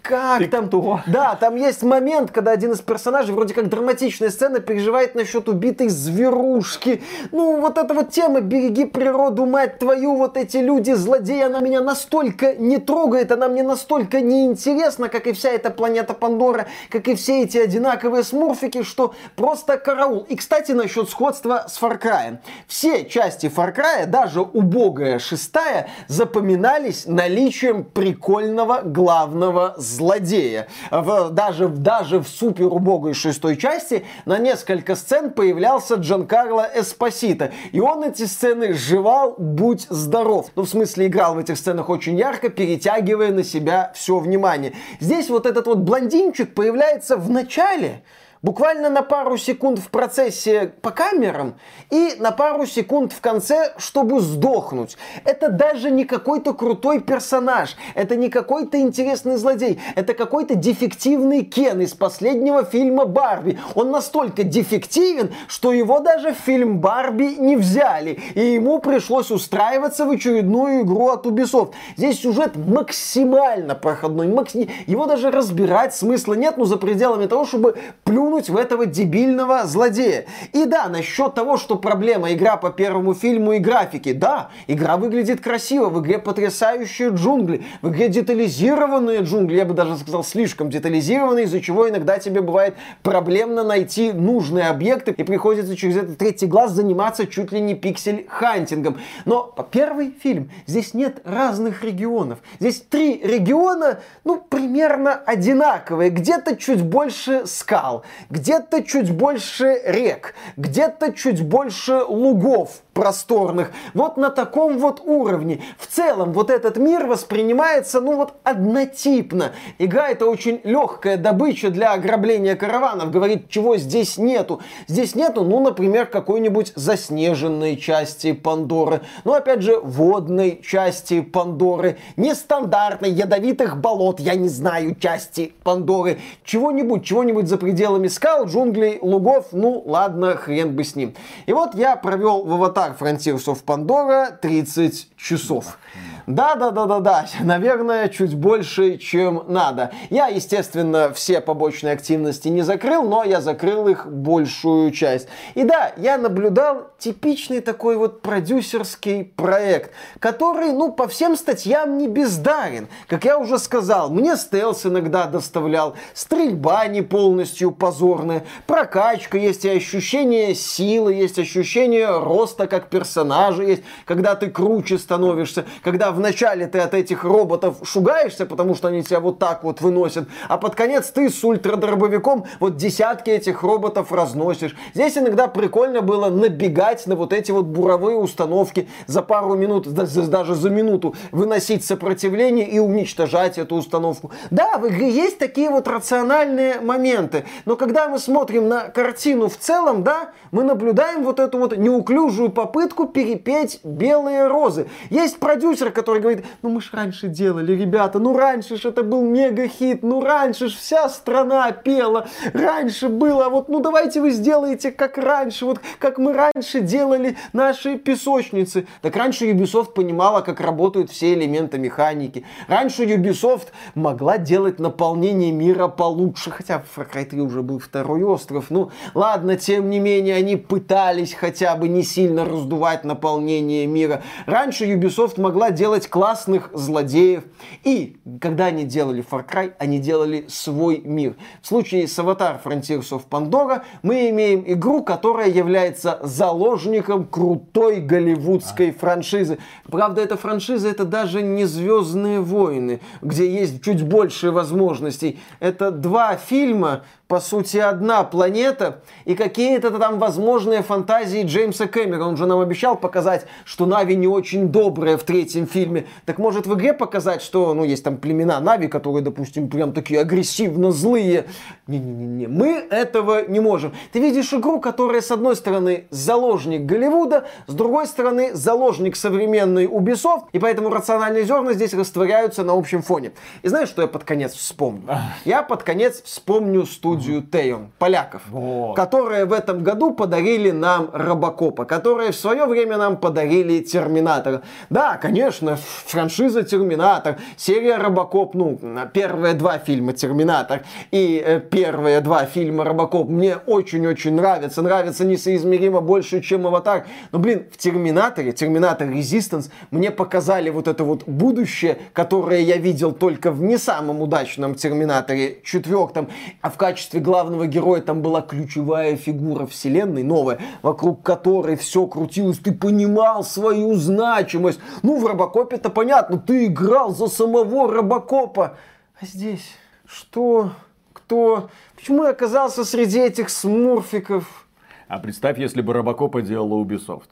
[0.00, 0.68] Как Ты там?
[0.68, 1.00] Кто?
[1.06, 5.90] Да, там есть момент, когда один из персонажей, вроде как драматичная сцена, переживает насчет убитых
[5.90, 7.02] звезд зверушки.
[7.32, 11.80] Ну, вот эта вот тема «Береги природу, мать твою», вот эти люди, злодеи, она меня
[11.80, 17.14] настолько не трогает, она мне настолько неинтересна, как и вся эта планета Пандора, как и
[17.14, 20.26] все эти одинаковые смурфики, что просто караул.
[20.28, 22.38] И, кстати, насчет сходства с Far Cry.
[22.66, 30.68] Все части Far Cry, даже убогая шестая, запоминались наличием прикольного главного злодея.
[30.90, 37.52] В, даже, даже в супер убогой шестой части на несколько сцен появлялся Джанкарло Эспосито.
[37.72, 40.50] И он эти сцены жевал, будь здоров.
[40.56, 44.74] Ну, в смысле, играл в этих сценах очень ярко, перетягивая на себя все внимание.
[45.00, 48.02] Здесь вот этот вот блондинчик появляется в начале,
[48.42, 51.54] буквально на пару секунд в процессе по камерам
[51.90, 54.96] и на пару секунд в конце, чтобы сдохнуть.
[55.24, 61.80] Это даже не какой-то крутой персонаж, это не какой-то интересный злодей, это какой-то дефективный Кен
[61.80, 63.58] из последнего фильма Барби.
[63.74, 70.04] Он настолько дефективен, что его даже в фильм Барби не взяли, и ему пришлось устраиваться
[70.04, 71.72] в очередную игру от Ubisoft.
[71.96, 74.68] Здесь сюжет максимально проходной, максим...
[74.86, 79.66] его даже разбирать смысла нет, но за пределами того, чтобы плюнуть плюнуть в этого дебильного
[79.66, 80.24] злодея.
[80.52, 84.14] И да, насчет того, что проблема игра по первому фильму и графике.
[84.14, 89.98] Да, игра выглядит красиво, в игре потрясающие джунгли, в игре детализированные джунгли, я бы даже
[89.98, 95.96] сказал слишком детализированные, из-за чего иногда тебе бывает проблемно найти нужные объекты и приходится через
[95.96, 98.98] этот третий глаз заниматься чуть ли не пиксель-хантингом.
[99.26, 102.38] Но первый фильм, здесь нет разных регионов.
[102.60, 106.10] Здесь три региона, ну, примерно одинаковые.
[106.10, 113.72] Где-то чуть больше скал, где-то чуть больше рек, где-то чуть больше лугов, просторных.
[113.94, 115.62] Вот на таком вот уровне.
[115.78, 119.52] В целом вот этот мир воспринимается, ну вот, однотипно.
[119.78, 123.10] Игра это очень легкая добыча для ограбления караванов.
[123.10, 124.60] Говорит, чего здесь нету.
[124.88, 129.00] Здесь нету, ну, например, какой-нибудь заснеженной части Пандоры.
[129.24, 131.98] Ну, опять же, водной части Пандоры.
[132.16, 136.18] Нестандартной, ядовитых болот, я не знаю, части Пандоры.
[136.44, 139.46] Чего-нибудь, чего-нибудь за пределами скал, джунглей, лугов.
[139.52, 141.14] Ну, ладно, хрен бы с ним.
[141.46, 145.78] И вот я провел в аватар Аватар Frontiers of Pandora 30 часов.
[146.26, 147.26] Да, да, да, да, да.
[147.40, 149.90] Наверное, чуть больше, чем надо.
[150.10, 155.28] Я, естественно, все побочные активности не закрыл, но я закрыл их большую часть.
[155.54, 162.06] И да, я наблюдал типичный такой вот продюсерский проект, который, ну, по всем статьям не
[162.06, 162.88] бездарен.
[163.08, 169.70] Как я уже сказал, мне стелс иногда доставлял, стрельба не полностью позорная, прокачка есть и
[169.70, 176.78] ощущение силы, есть ощущение роста как персонажа есть, когда ты круче становишься, когда вначале ты
[176.78, 181.10] от этих роботов шугаешься, потому что они тебя вот так вот выносят, а под конец
[181.10, 184.76] ты с ультрадробовиком вот десятки этих роботов разносишь.
[184.94, 190.54] Здесь иногда прикольно было набегать на вот эти вот буровые установки за пару минут, даже
[190.54, 194.30] за минуту, выносить сопротивление и уничтожать эту установку.
[194.50, 199.56] Да, в игре есть такие вот рациональные моменты, но когда мы смотрим на картину в
[199.56, 204.88] целом, да, мы наблюдаем вот эту вот неуклюжую попытку перепеть белые розы.
[205.10, 209.22] Есть продюсер, который говорит, ну мы ж раньше делали, ребята, ну раньше ж это был
[209.22, 215.18] мега-хит, ну раньше ж вся страна пела, раньше было, вот ну давайте вы сделаете как
[215.18, 218.86] раньше, вот как мы раньше делали наши песочницы.
[219.00, 222.44] Так раньше Ubisoft понимала, как работают все элементы механики.
[222.68, 228.22] Раньше Ubisoft могла делать наполнение мира получше, хотя в Far Cry 3 уже был второй
[228.22, 228.66] остров.
[228.70, 234.22] Ну ладно, тем не менее, они пытались хотя бы не сильно раздувать наполнение мира.
[234.46, 237.44] Раньше Ubisoft могла делать делать классных злодеев.
[237.84, 241.34] И когда они делали Far Cry, они делали свой мир.
[241.60, 248.90] В случае с Avatar Frontiers of Pandora мы имеем игру, которая является заложником крутой голливудской
[248.90, 248.94] а.
[248.98, 249.58] франшизы.
[249.84, 255.38] Правда, эта франшиза это даже не Звездные войны, где есть чуть больше возможностей.
[255.60, 257.02] Это два фильма,
[257.32, 262.28] по сути, одна планета и какие-то там возможные фантазии Джеймса Кэмерона.
[262.28, 266.04] Он же нам обещал показать, что Нави не очень добрые в третьем фильме.
[266.26, 270.20] Так может в игре показать, что, ну, есть там племена Нави, которые, допустим, прям такие
[270.20, 271.46] агрессивно злые.
[271.86, 273.94] Не-не-не, мы этого не можем.
[274.12, 280.48] Ты видишь игру, которая, с одной стороны, заложник Голливуда, с другой стороны, заложник современной Ubisoft,
[280.52, 283.32] и поэтому рациональные зерна здесь растворяются на общем фоне.
[283.62, 285.08] И знаешь, что я под конец вспомню?
[285.46, 288.96] Я под конец вспомню студию студию Теон, поляков, Вот.
[288.96, 294.62] которые в этом году подарили нам Робокопа, которые в свое время нам подарили Терминатора.
[294.90, 298.78] Да, конечно, франшиза Терминатор, серия Робокоп, ну,
[299.12, 304.82] первые два фильма Терминатор и э, первые два фильма Робокоп мне очень-очень нравятся.
[304.82, 307.06] Нравится несоизмеримо больше, чем Аватар.
[307.30, 313.12] Но, блин, в Терминаторе, Терминатор Резистанс, мне показали вот это вот будущее, которое я видел
[313.12, 316.28] только в не самом удачном Терминаторе четвертом.
[316.60, 322.58] А в качестве главного героя там была ключевая фигура вселенной, новая, вокруг которой все крутилось.
[322.58, 324.80] Ты понимал свою значимость.
[325.02, 328.76] Ну, в Робокопе-то понятно, ты играл за самого Робокопа.
[329.20, 329.76] А здесь
[330.06, 330.72] что?
[331.12, 331.70] Кто?
[331.96, 334.66] Почему я оказался среди этих смурфиков?
[335.08, 337.28] А представь, если бы Робокопа делала Ubisoft.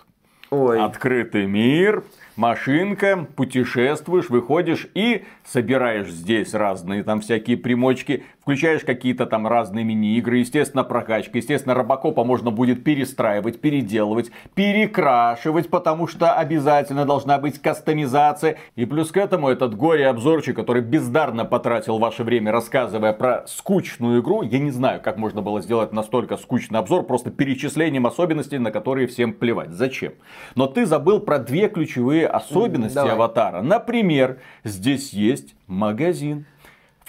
[0.50, 0.82] Ой.
[0.82, 2.04] Открытый мир,
[2.40, 10.38] машинка, путешествуешь, выходишь и собираешь здесь разные там всякие примочки, включаешь какие-то там разные мини-игры,
[10.38, 18.56] естественно, прокачка, естественно, Робокопа можно будет перестраивать, переделывать, перекрашивать, потому что обязательно должна быть кастомизация.
[18.74, 24.42] И плюс к этому этот горе-обзорчик, который бездарно потратил ваше время, рассказывая про скучную игру,
[24.42, 29.06] я не знаю, как можно было сделать настолько скучный обзор, просто перечислением особенностей, на которые
[29.06, 29.70] всем плевать.
[29.72, 30.14] Зачем?
[30.54, 33.12] Но ты забыл про две ключевые особенности давай.
[33.12, 33.62] аватара.
[33.62, 36.46] Например, здесь есть магазин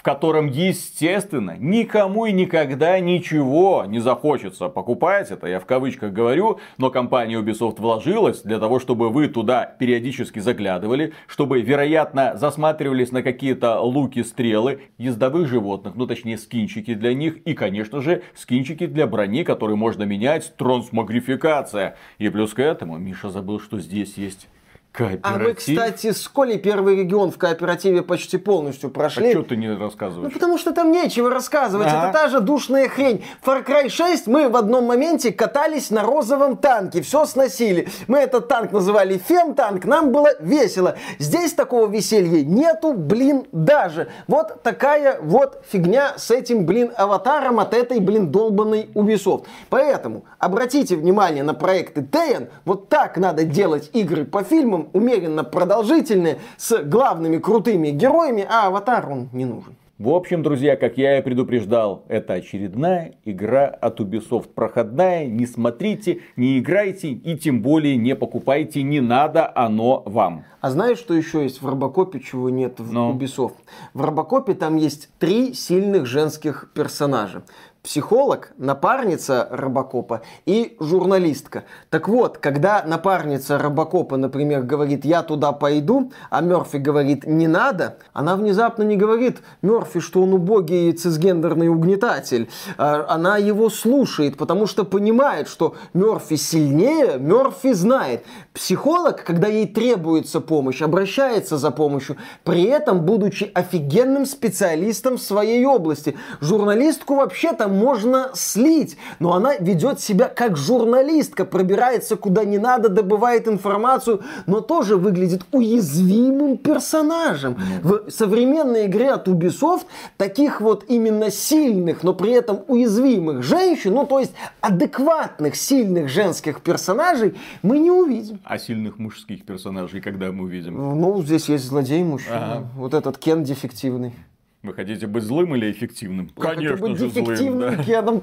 [0.02, 5.30] в котором, естественно, никому и никогда ничего не захочется покупать.
[5.30, 10.40] Это я в кавычках говорю, но компания Ubisoft вложилась для того, чтобы вы туда периодически
[10.40, 17.36] заглядывали, чтобы, вероятно, засматривались на какие-то луки, стрелы, ездовых животных, ну точнее скинчики для них
[17.44, 21.96] и, конечно же, скинчики для брони, которые можно менять, трансмагрификация.
[22.18, 24.48] И плюс к этому, Миша забыл, что здесь есть
[24.92, 25.20] Кооператив?
[25.24, 29.30] А мы, кстати, с Колей первый регион в кооперативе почти полностью А прошли.
[29.30, 30.32] что ты не Ну, рассказываешь?
[30.34, 31.88] потому что там нечего рассказывать.
[31.88, 32.08] Ага.
[32.10, 33.24] Это та же душная хрень.
[33.44, 37.00] Far Cry 6 мы в одном моменте катались на розовом танке.
[37.00, 37.88] Все сносили.
[38.06, 39.86] Мы этот танк называли фем-танк.
[39.86, 40.96] Нам было весело.
[41.18, 44.08] Здесь такого веселья нету, блин, даже.
[44.28, 49.46] Вот такая вот фигня с этим, блин, аватаром от этой, блин, долбанной Ubisoft.
[49.70, 52.48] Поэтому обратите внимание на проекты Тейн.
[52.66, 59.08] Вот так надо делать игры по фильмам, умеренно продолжительные, с главными крутыми героями, а аватар
[59.10, 59.76] он не нужен.
[60.02, 65.26] В общем, друзья, как я и предупреждал, это очередная игра от Ubisoft проходная.
[65.26, 68.82] Не смотрите, не играйте и тем более не покупайте.
[68.82, 70.44] Не надо оно вам.
[70.60, 73.12] А знаешь, что еще есть в Робокопе, чего нет в Ну?
[73.12, 73.54] Ubisoft?
[73.94, 77.44] В Робокопе там есть три сильных женских персонажа.
[77.82, 81.64] Психолог, напарница Робокопа и журналистка.
[81.90, 87.96] Так вот, когда напарница Робокопа, например, говорит «я туда пойду», а Мерфи говорит «не надо»,
[88.12, 92.48] она внезапно не говорит Мерфи, что он убогий цисгендерный угнетатель.
[92.78, 98.24] А Она его слушает, потому что понимает, что Мерфи сильнее, Мерфи знает.
[98.52, 105.64] Психолог, когда ей требуется помощь, обращается за помощью, при этом будучи офигенным специалистом в своей
[105.66, 106.16] области.
[106.40, 113.48] Журналистку вообще-то можно слить, но она ведет себя как журналистка, пробирается куда не надо, добывает
[113.48, 117.56] информацию, но тоже выглядит уязвимым персонажем.
[117.82, 124.06] В современной игре от Ubisoft таких вот именно сильных, но при этом уязвимых женщин, ну
[124.06, 128.40] то есть адекватных, сильных женских персонажей мы не увидим.
[128.44, 130.74] А сильных мужских персонажей когда мы увидим?
[130.76, 132.54] Ну, здесь есть злодей мужчина.
[132.54, 132.68] Ага.
[132.76, 134.14] Вот этот Кен дефективный.
[134.62, 136.30] Вы хотите быть злым или эффективным?
[136.36, 137.76] Я хочу Конечно быть же злым, да.
[137.82, 138.22] Кеном.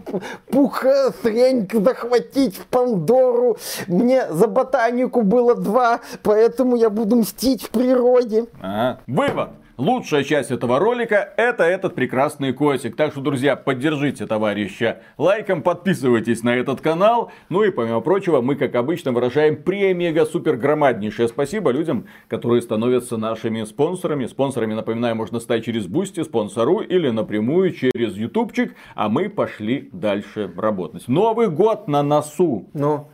[0.49, 3.57] Пуха, хрень захватить в Пандору.
[3.87, 8.45] Мне за ботанику было два, поэтому я буду мстить в природе.
[8.61, 9.01] Ага.
[9.05, 9.49] Вывод.
[9.80, 12.97] Лучшая часть этого ролика это этот прекрасный котик.
[12.97, 17.32] Так что, друзья, поддержите товарища лайком, подписывайтесь на этот канал.
[17.47, 23.15] Ну и помимо прочего, мы, как обычно, выражаем премега супер громаднейшее спасибо людям, которые становятся
[23.15, 24.25] нашими спонсорами.
[24.25, 28.75] Спонсорами, напоминаю, можно стать через Boosty, Sponsr или напрямую через ютубчик.
[28.95, 31.07] А мы пошли дальше работать.
[31.07, 32.69] Новый год на носу.
[32.73, 33.07] Ну,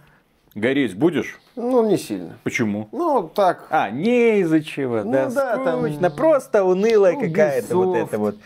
[0.56, 1.38] Гореть будешь?
[1.58, 2.38] ну не сильно.
[2.43, 2.88] Почему?
[2.93, 3.68] Ну, так.
[3.70, 8.18] А, не из-за чего, Ну да, да, там- скучно, просто унылая Ну, какая-то вот эта
[8.18, 8.38] вот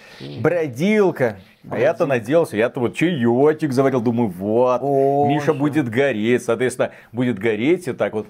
[0.42, 1.38] бродилка.
[1.70, 7.38] А я-то надеялся, я-то вот чаечек заварил, думаю, вот, О, Миша будет гореть, соответственно, будет
[7.38, 8.26] гореть и так вот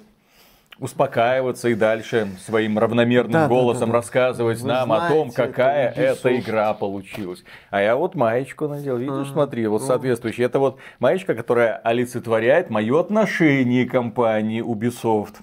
[0.80, 3.94] успокаиваться и дальше своим равномерным Да, да, голосом да, да.
[4.00, 7.44] рассказывать Вы нам о том, знаете, какая эта игра получилась.
[7.70, 9.32] А я вот маечку надел, видишь, Ага.
[9.34, 9.88] смотри, вот Ну.
[9.88, 10.46] соответствующая.
[10.46, 15.36] Это вот маечка, которая олицетворяет мое отношение к компании Ubisoft.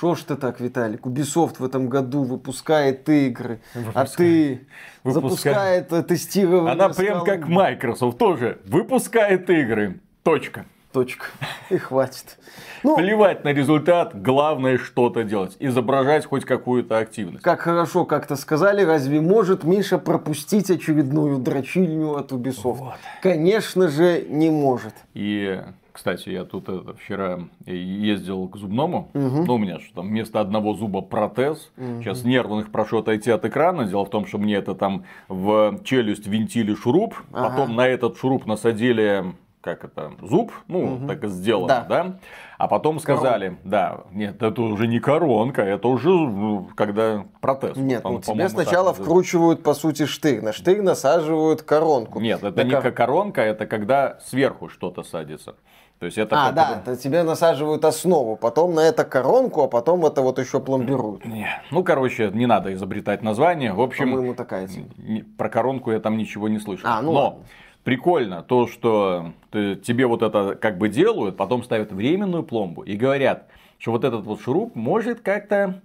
[0.00, 1.06] Шо ж ты так, Виталик?
[1.06, 3.60] Ubisoft в этом году выпускает игры,
[3.94, 4.66] а ты
[5.04, 5.14] Выпускает.
[5.14, 6.72] запускает э, тестирование.
[6.72, 10.00] Она прям скал- как Microsoft тоже выпускает игры.
[10.24, 10.66] Точка.
[10.94, 11.26] Точка.
[11.70, 12.38] И хватит.
[12.84, 15.56] Ну, Плевать на результат, главное что-то делать.
[15.58, 17.42] Изображать хоть какую-то активность.
[17.42, 22.92] как хорошо как-то сказали, разве может Миша пропустить очередную дрочильню от Ubisoft?
[23.22, 24.94] Конечно же, не может.
[25.14, 29.10] И, кстати, я тут это, вчера ездил к зубному.
[29.14, 31.72] Ну, у меня что там вместо одного зуба протез.
[31.76, 33.86] Сейчас нервных прошу отойти от экрана.
[33.86, 37.16] Дело в том, что мне это там в челюсть винтили шуруп.
[37.32, 37.48] Ага.
[37.48, 39.34] Потом на этот шуруп насадили
[39.64, 41.84] как это, зуб, ну, так и сделано, Да.
[41.88, 42.16] да.
[42.58, 47.74] А потом сказали, да, нет, это уже не коронка, это уже ну, когда протез.
[47.76, 49.02] Нет, По- ну тебе так сначала называется.
[49.02, 50.42] вкручивают, по сути, штырь.
[50.42, 52.20] На штырь насаживают коронку.
[52.20, 55.54] Нет, это На не кор- как коронка, это когда сверху что-то садится.
[55.98, 59.68] То есть это А, как- да, это тебе насаживают основу, потом на это коронку, а
[59.68, 61.24] потом это вот еще пломбируют.
[61.24, 63.72] Не, Ну, короче, не надо изобретать название.
[63.72, 66.86] В общем, По-моему, такая не- про коронку я там ничего не слышал.
[66.90, 67.38] А, ну Но ладно.
[67.84, 72.96] Прикольно то, что ты- тебе вот это как бы делают, потом ставят временную пломбу и
[72.96, 73.46] говорят,
[73.78, 75.82] что вот этот вот шуруп может как-то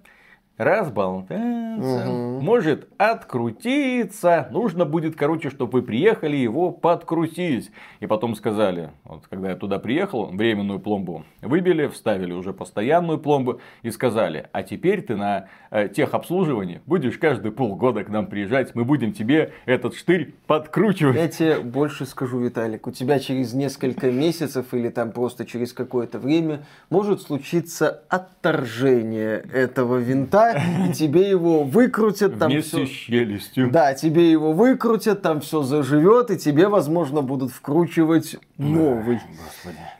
[0.60, 4.46] разболтаться, может открутиться.
[4.50, 7.70] Нужно будет, короче, чтобы вы приехали его подкрутить.
[8.00, 13.60] И потом сказали, вот когда я туда приехал, временную пломбу выбили, вставили уже постоянную пломбу
[13.82, 18.84] и сказали, а теперь ты на э, техобслуживании будешь каждые полгода к нам приезжать, мы
[18.84, 21.16] будем тебе этот штырь подкручивать.
[21.16, 26.18] Я тебе больше скажу, Виталик, у тебя через несколько месяцев или там просто через какое-то
[26.18, 30.49] время может случиться отторжение этого винта,
[30.88, 33.70] и тебе его выкрутят, там Вместе всё- с челюстью.
[33.70, 39.20] Да, тебе его выкрутят, там все заживет, и тебе, возможно, будут вкручивать новый.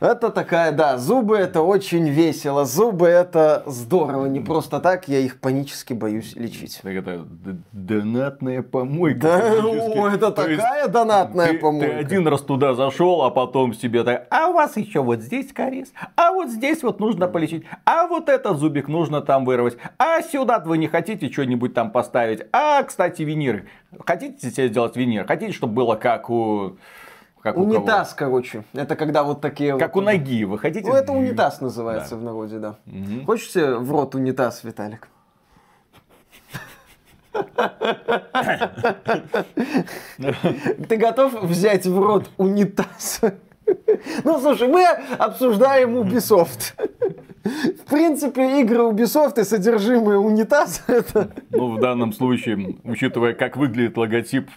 [0.00, 5.40] Это такая, да, зубы это очень весело, зубы это здорово, не просто так, я их
[5.40, 6.80] панически боюсь лечить.
[6.82, 7.26] Так это
[7.72, 9.20] донатная помойка.
[9.20, 11.92] Да, о, это То есть такая донатная ты, помойка.
[11.92, 15.52] Ты один раз туда зашел, а потом себе так, а у вас еще вот здесь
[15.52, 20.22] кариес, а вот здесь вот нужно полечить, а вот этот зубик нужно там вырвать, а
[20.22, 23.64] сюда вы не хотите что-нибудь там поставить, а, кстати, винир,
[24.06, 26.76] хотите себе сделать винир, хотите, чтобы было как у...
[27.42, 27.74] Как у кого?
[27.74, 28.64] Унитаз, короче.
[28.74, 30.02] Это когда вот такие Как вот...
[30.02, 30.86] у ноги, вы хотите?
[30.86, 32.76] Ну, это унитаз называется в народе, да.
[33.24, 35.08] Хочешь себе в рот унитаз, Виталик?
[40.88, 43.20] Ты готов взять в рот унитаз?
[44.24, 44.84] Ну, слушай, мы
[45.18, 46.74] обсуждаем Ubisoft.
[47.42, 51.30] В принципе, игры Ubisoft и содержимое унитаза это...
[51.50, 54.50] Ну, в данном случае, учитывая, как выглядит логотип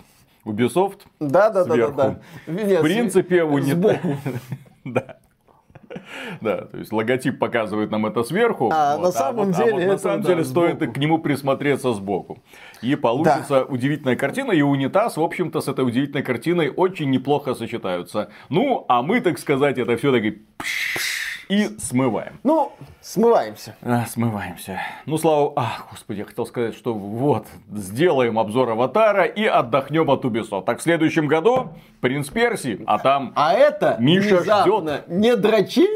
[0.46, 1.94] Ubisoft, Да, да, да, да, Сверху.
[1.96, 2.20] да.
[2.48, 3.98] Нет, В принципе, унитаз.
[4.86, 5.18] Да.
[6.42, 8.70] Да, то есть логотип показывает нам это сверху.
[8.74, 10.94] А на самом вот- деле вот на самом да, деле стоит сбоку.
[10.94, 12.40] к нему присмотреться сбоку.
[12.82, 14.52] И получится удивительная картина.
[14.52, 18.30] И унитаз, в общем-то, с этой удивительной картиной очень неплохо сочетаются.
[18.50, 20.42] Ну, а мы, так сказать, это все-таки
[21.50, 22.40] и смываем.
[22.44, 23.76] Ну, смываемся.
[23.82, 24.80] А, смываемся.
[25.06, 25.54] Ну, слава...
[25.56, 30.66] Ах, господи, я хотел сказать, что вот, сделаем обзор Аватара и отдохнем от Ubisoft.
[30.66, 33.34] Так, в следующем году Принц Перси, а там...
[33.36, 35.36] А это Миша внезапно не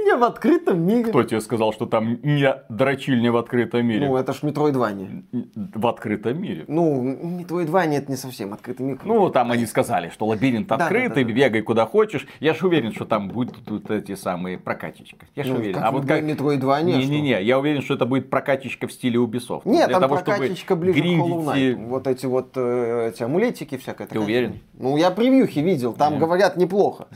[0.07, 1.09] дрочильня в открытом мире.
[1.09, 4.07] Кто тебе сказал, что там не дрочильня в открытом мире?
[4.07, 5.23] Ну, это ж Метроидвания.
[5.55, 6.65] В открытом мире.
[6.67, 8.99] Ну, Метроидвания это не совсем открытый мир.
[9.03, 11.35] Ну, там они сказали, что лабиринт да, открытый, да, да.
[11.35, 12.27] бегай куда хочешь.
[12.39, 15.25] Я же уверен, что там будут вот эти самые прокатичка.
[15.35, 15.75] Я же Ну, уверен.
[15.75, 16.23] как а вот как...
[16.23, 19.61] Метроидвании, Не-не-не, я уверен, что это будет прокатичка в стиле Ubisoft.
[19.65, 21.53] Нет, Для там того, чтобы прокатчичка ближе к Hollow Knight.
[21.53, 24.07] гриндить Вот эти вот э, эти амулетики всякое.
[24.07, 24.59] такая уверен?
[24.73, 27.07] Ну, я превьюхи видел, там говорят неплохо.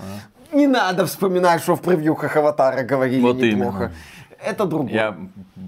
[0.54, 3.92] Не надо вспоминать, что в превьюхах Аватара говорили Вот неплохо.
[4.44, 4.92] Это другое.
[4.92, 5.18] Я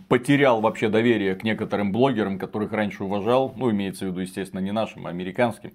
[0.09, 3.53] потерял вообще доверие к некоторым блогерам, которых раньше уважал.
[3.55, 5.73] Ну, имеется в виду, естественно, не нашим, а американским.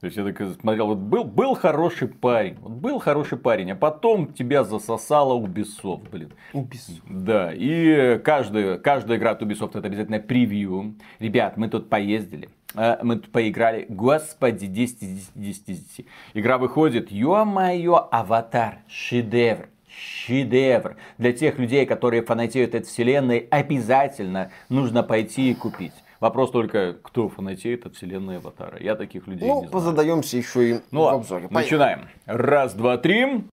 [0.00, 3.76] То есть я так смотрел, вот был, был хороший парень, вот был хороший парень, а
[3.76, 6.32] потом тебя засосало Ubisoft, блин.
[6.54, 7.02] Ubisoft.
[7.08, 10.94] Да, и каждая, каждая игра от Ubisoft это обязательно превью.
[11.18, 13.86] Ребят, мы тут поездили, мы тут поиграли.
[13.88, 16.06] Господи, 10 из 10, 10 из 10.
[16.34, 19.68] Игра выходит, ё-моё, аватар, шедевр.
[19.88, 20.96] Шедевр.
[21.18, 25.92] Для тех людей, которые фанатеют от вселенной, обязательно нужно пойти и купить.
[26.20, 28.78] Вопрос только, кто фанатеет от вселенной Аватара.
[28.78, 29.72] Я таких людей Ну, не знаю.
[29.72, 31.48] позадаемся еще и Ну в обзоре.
[31.50, 32.08] Начинаем.
[32.26, 33.44] Раз, два, три.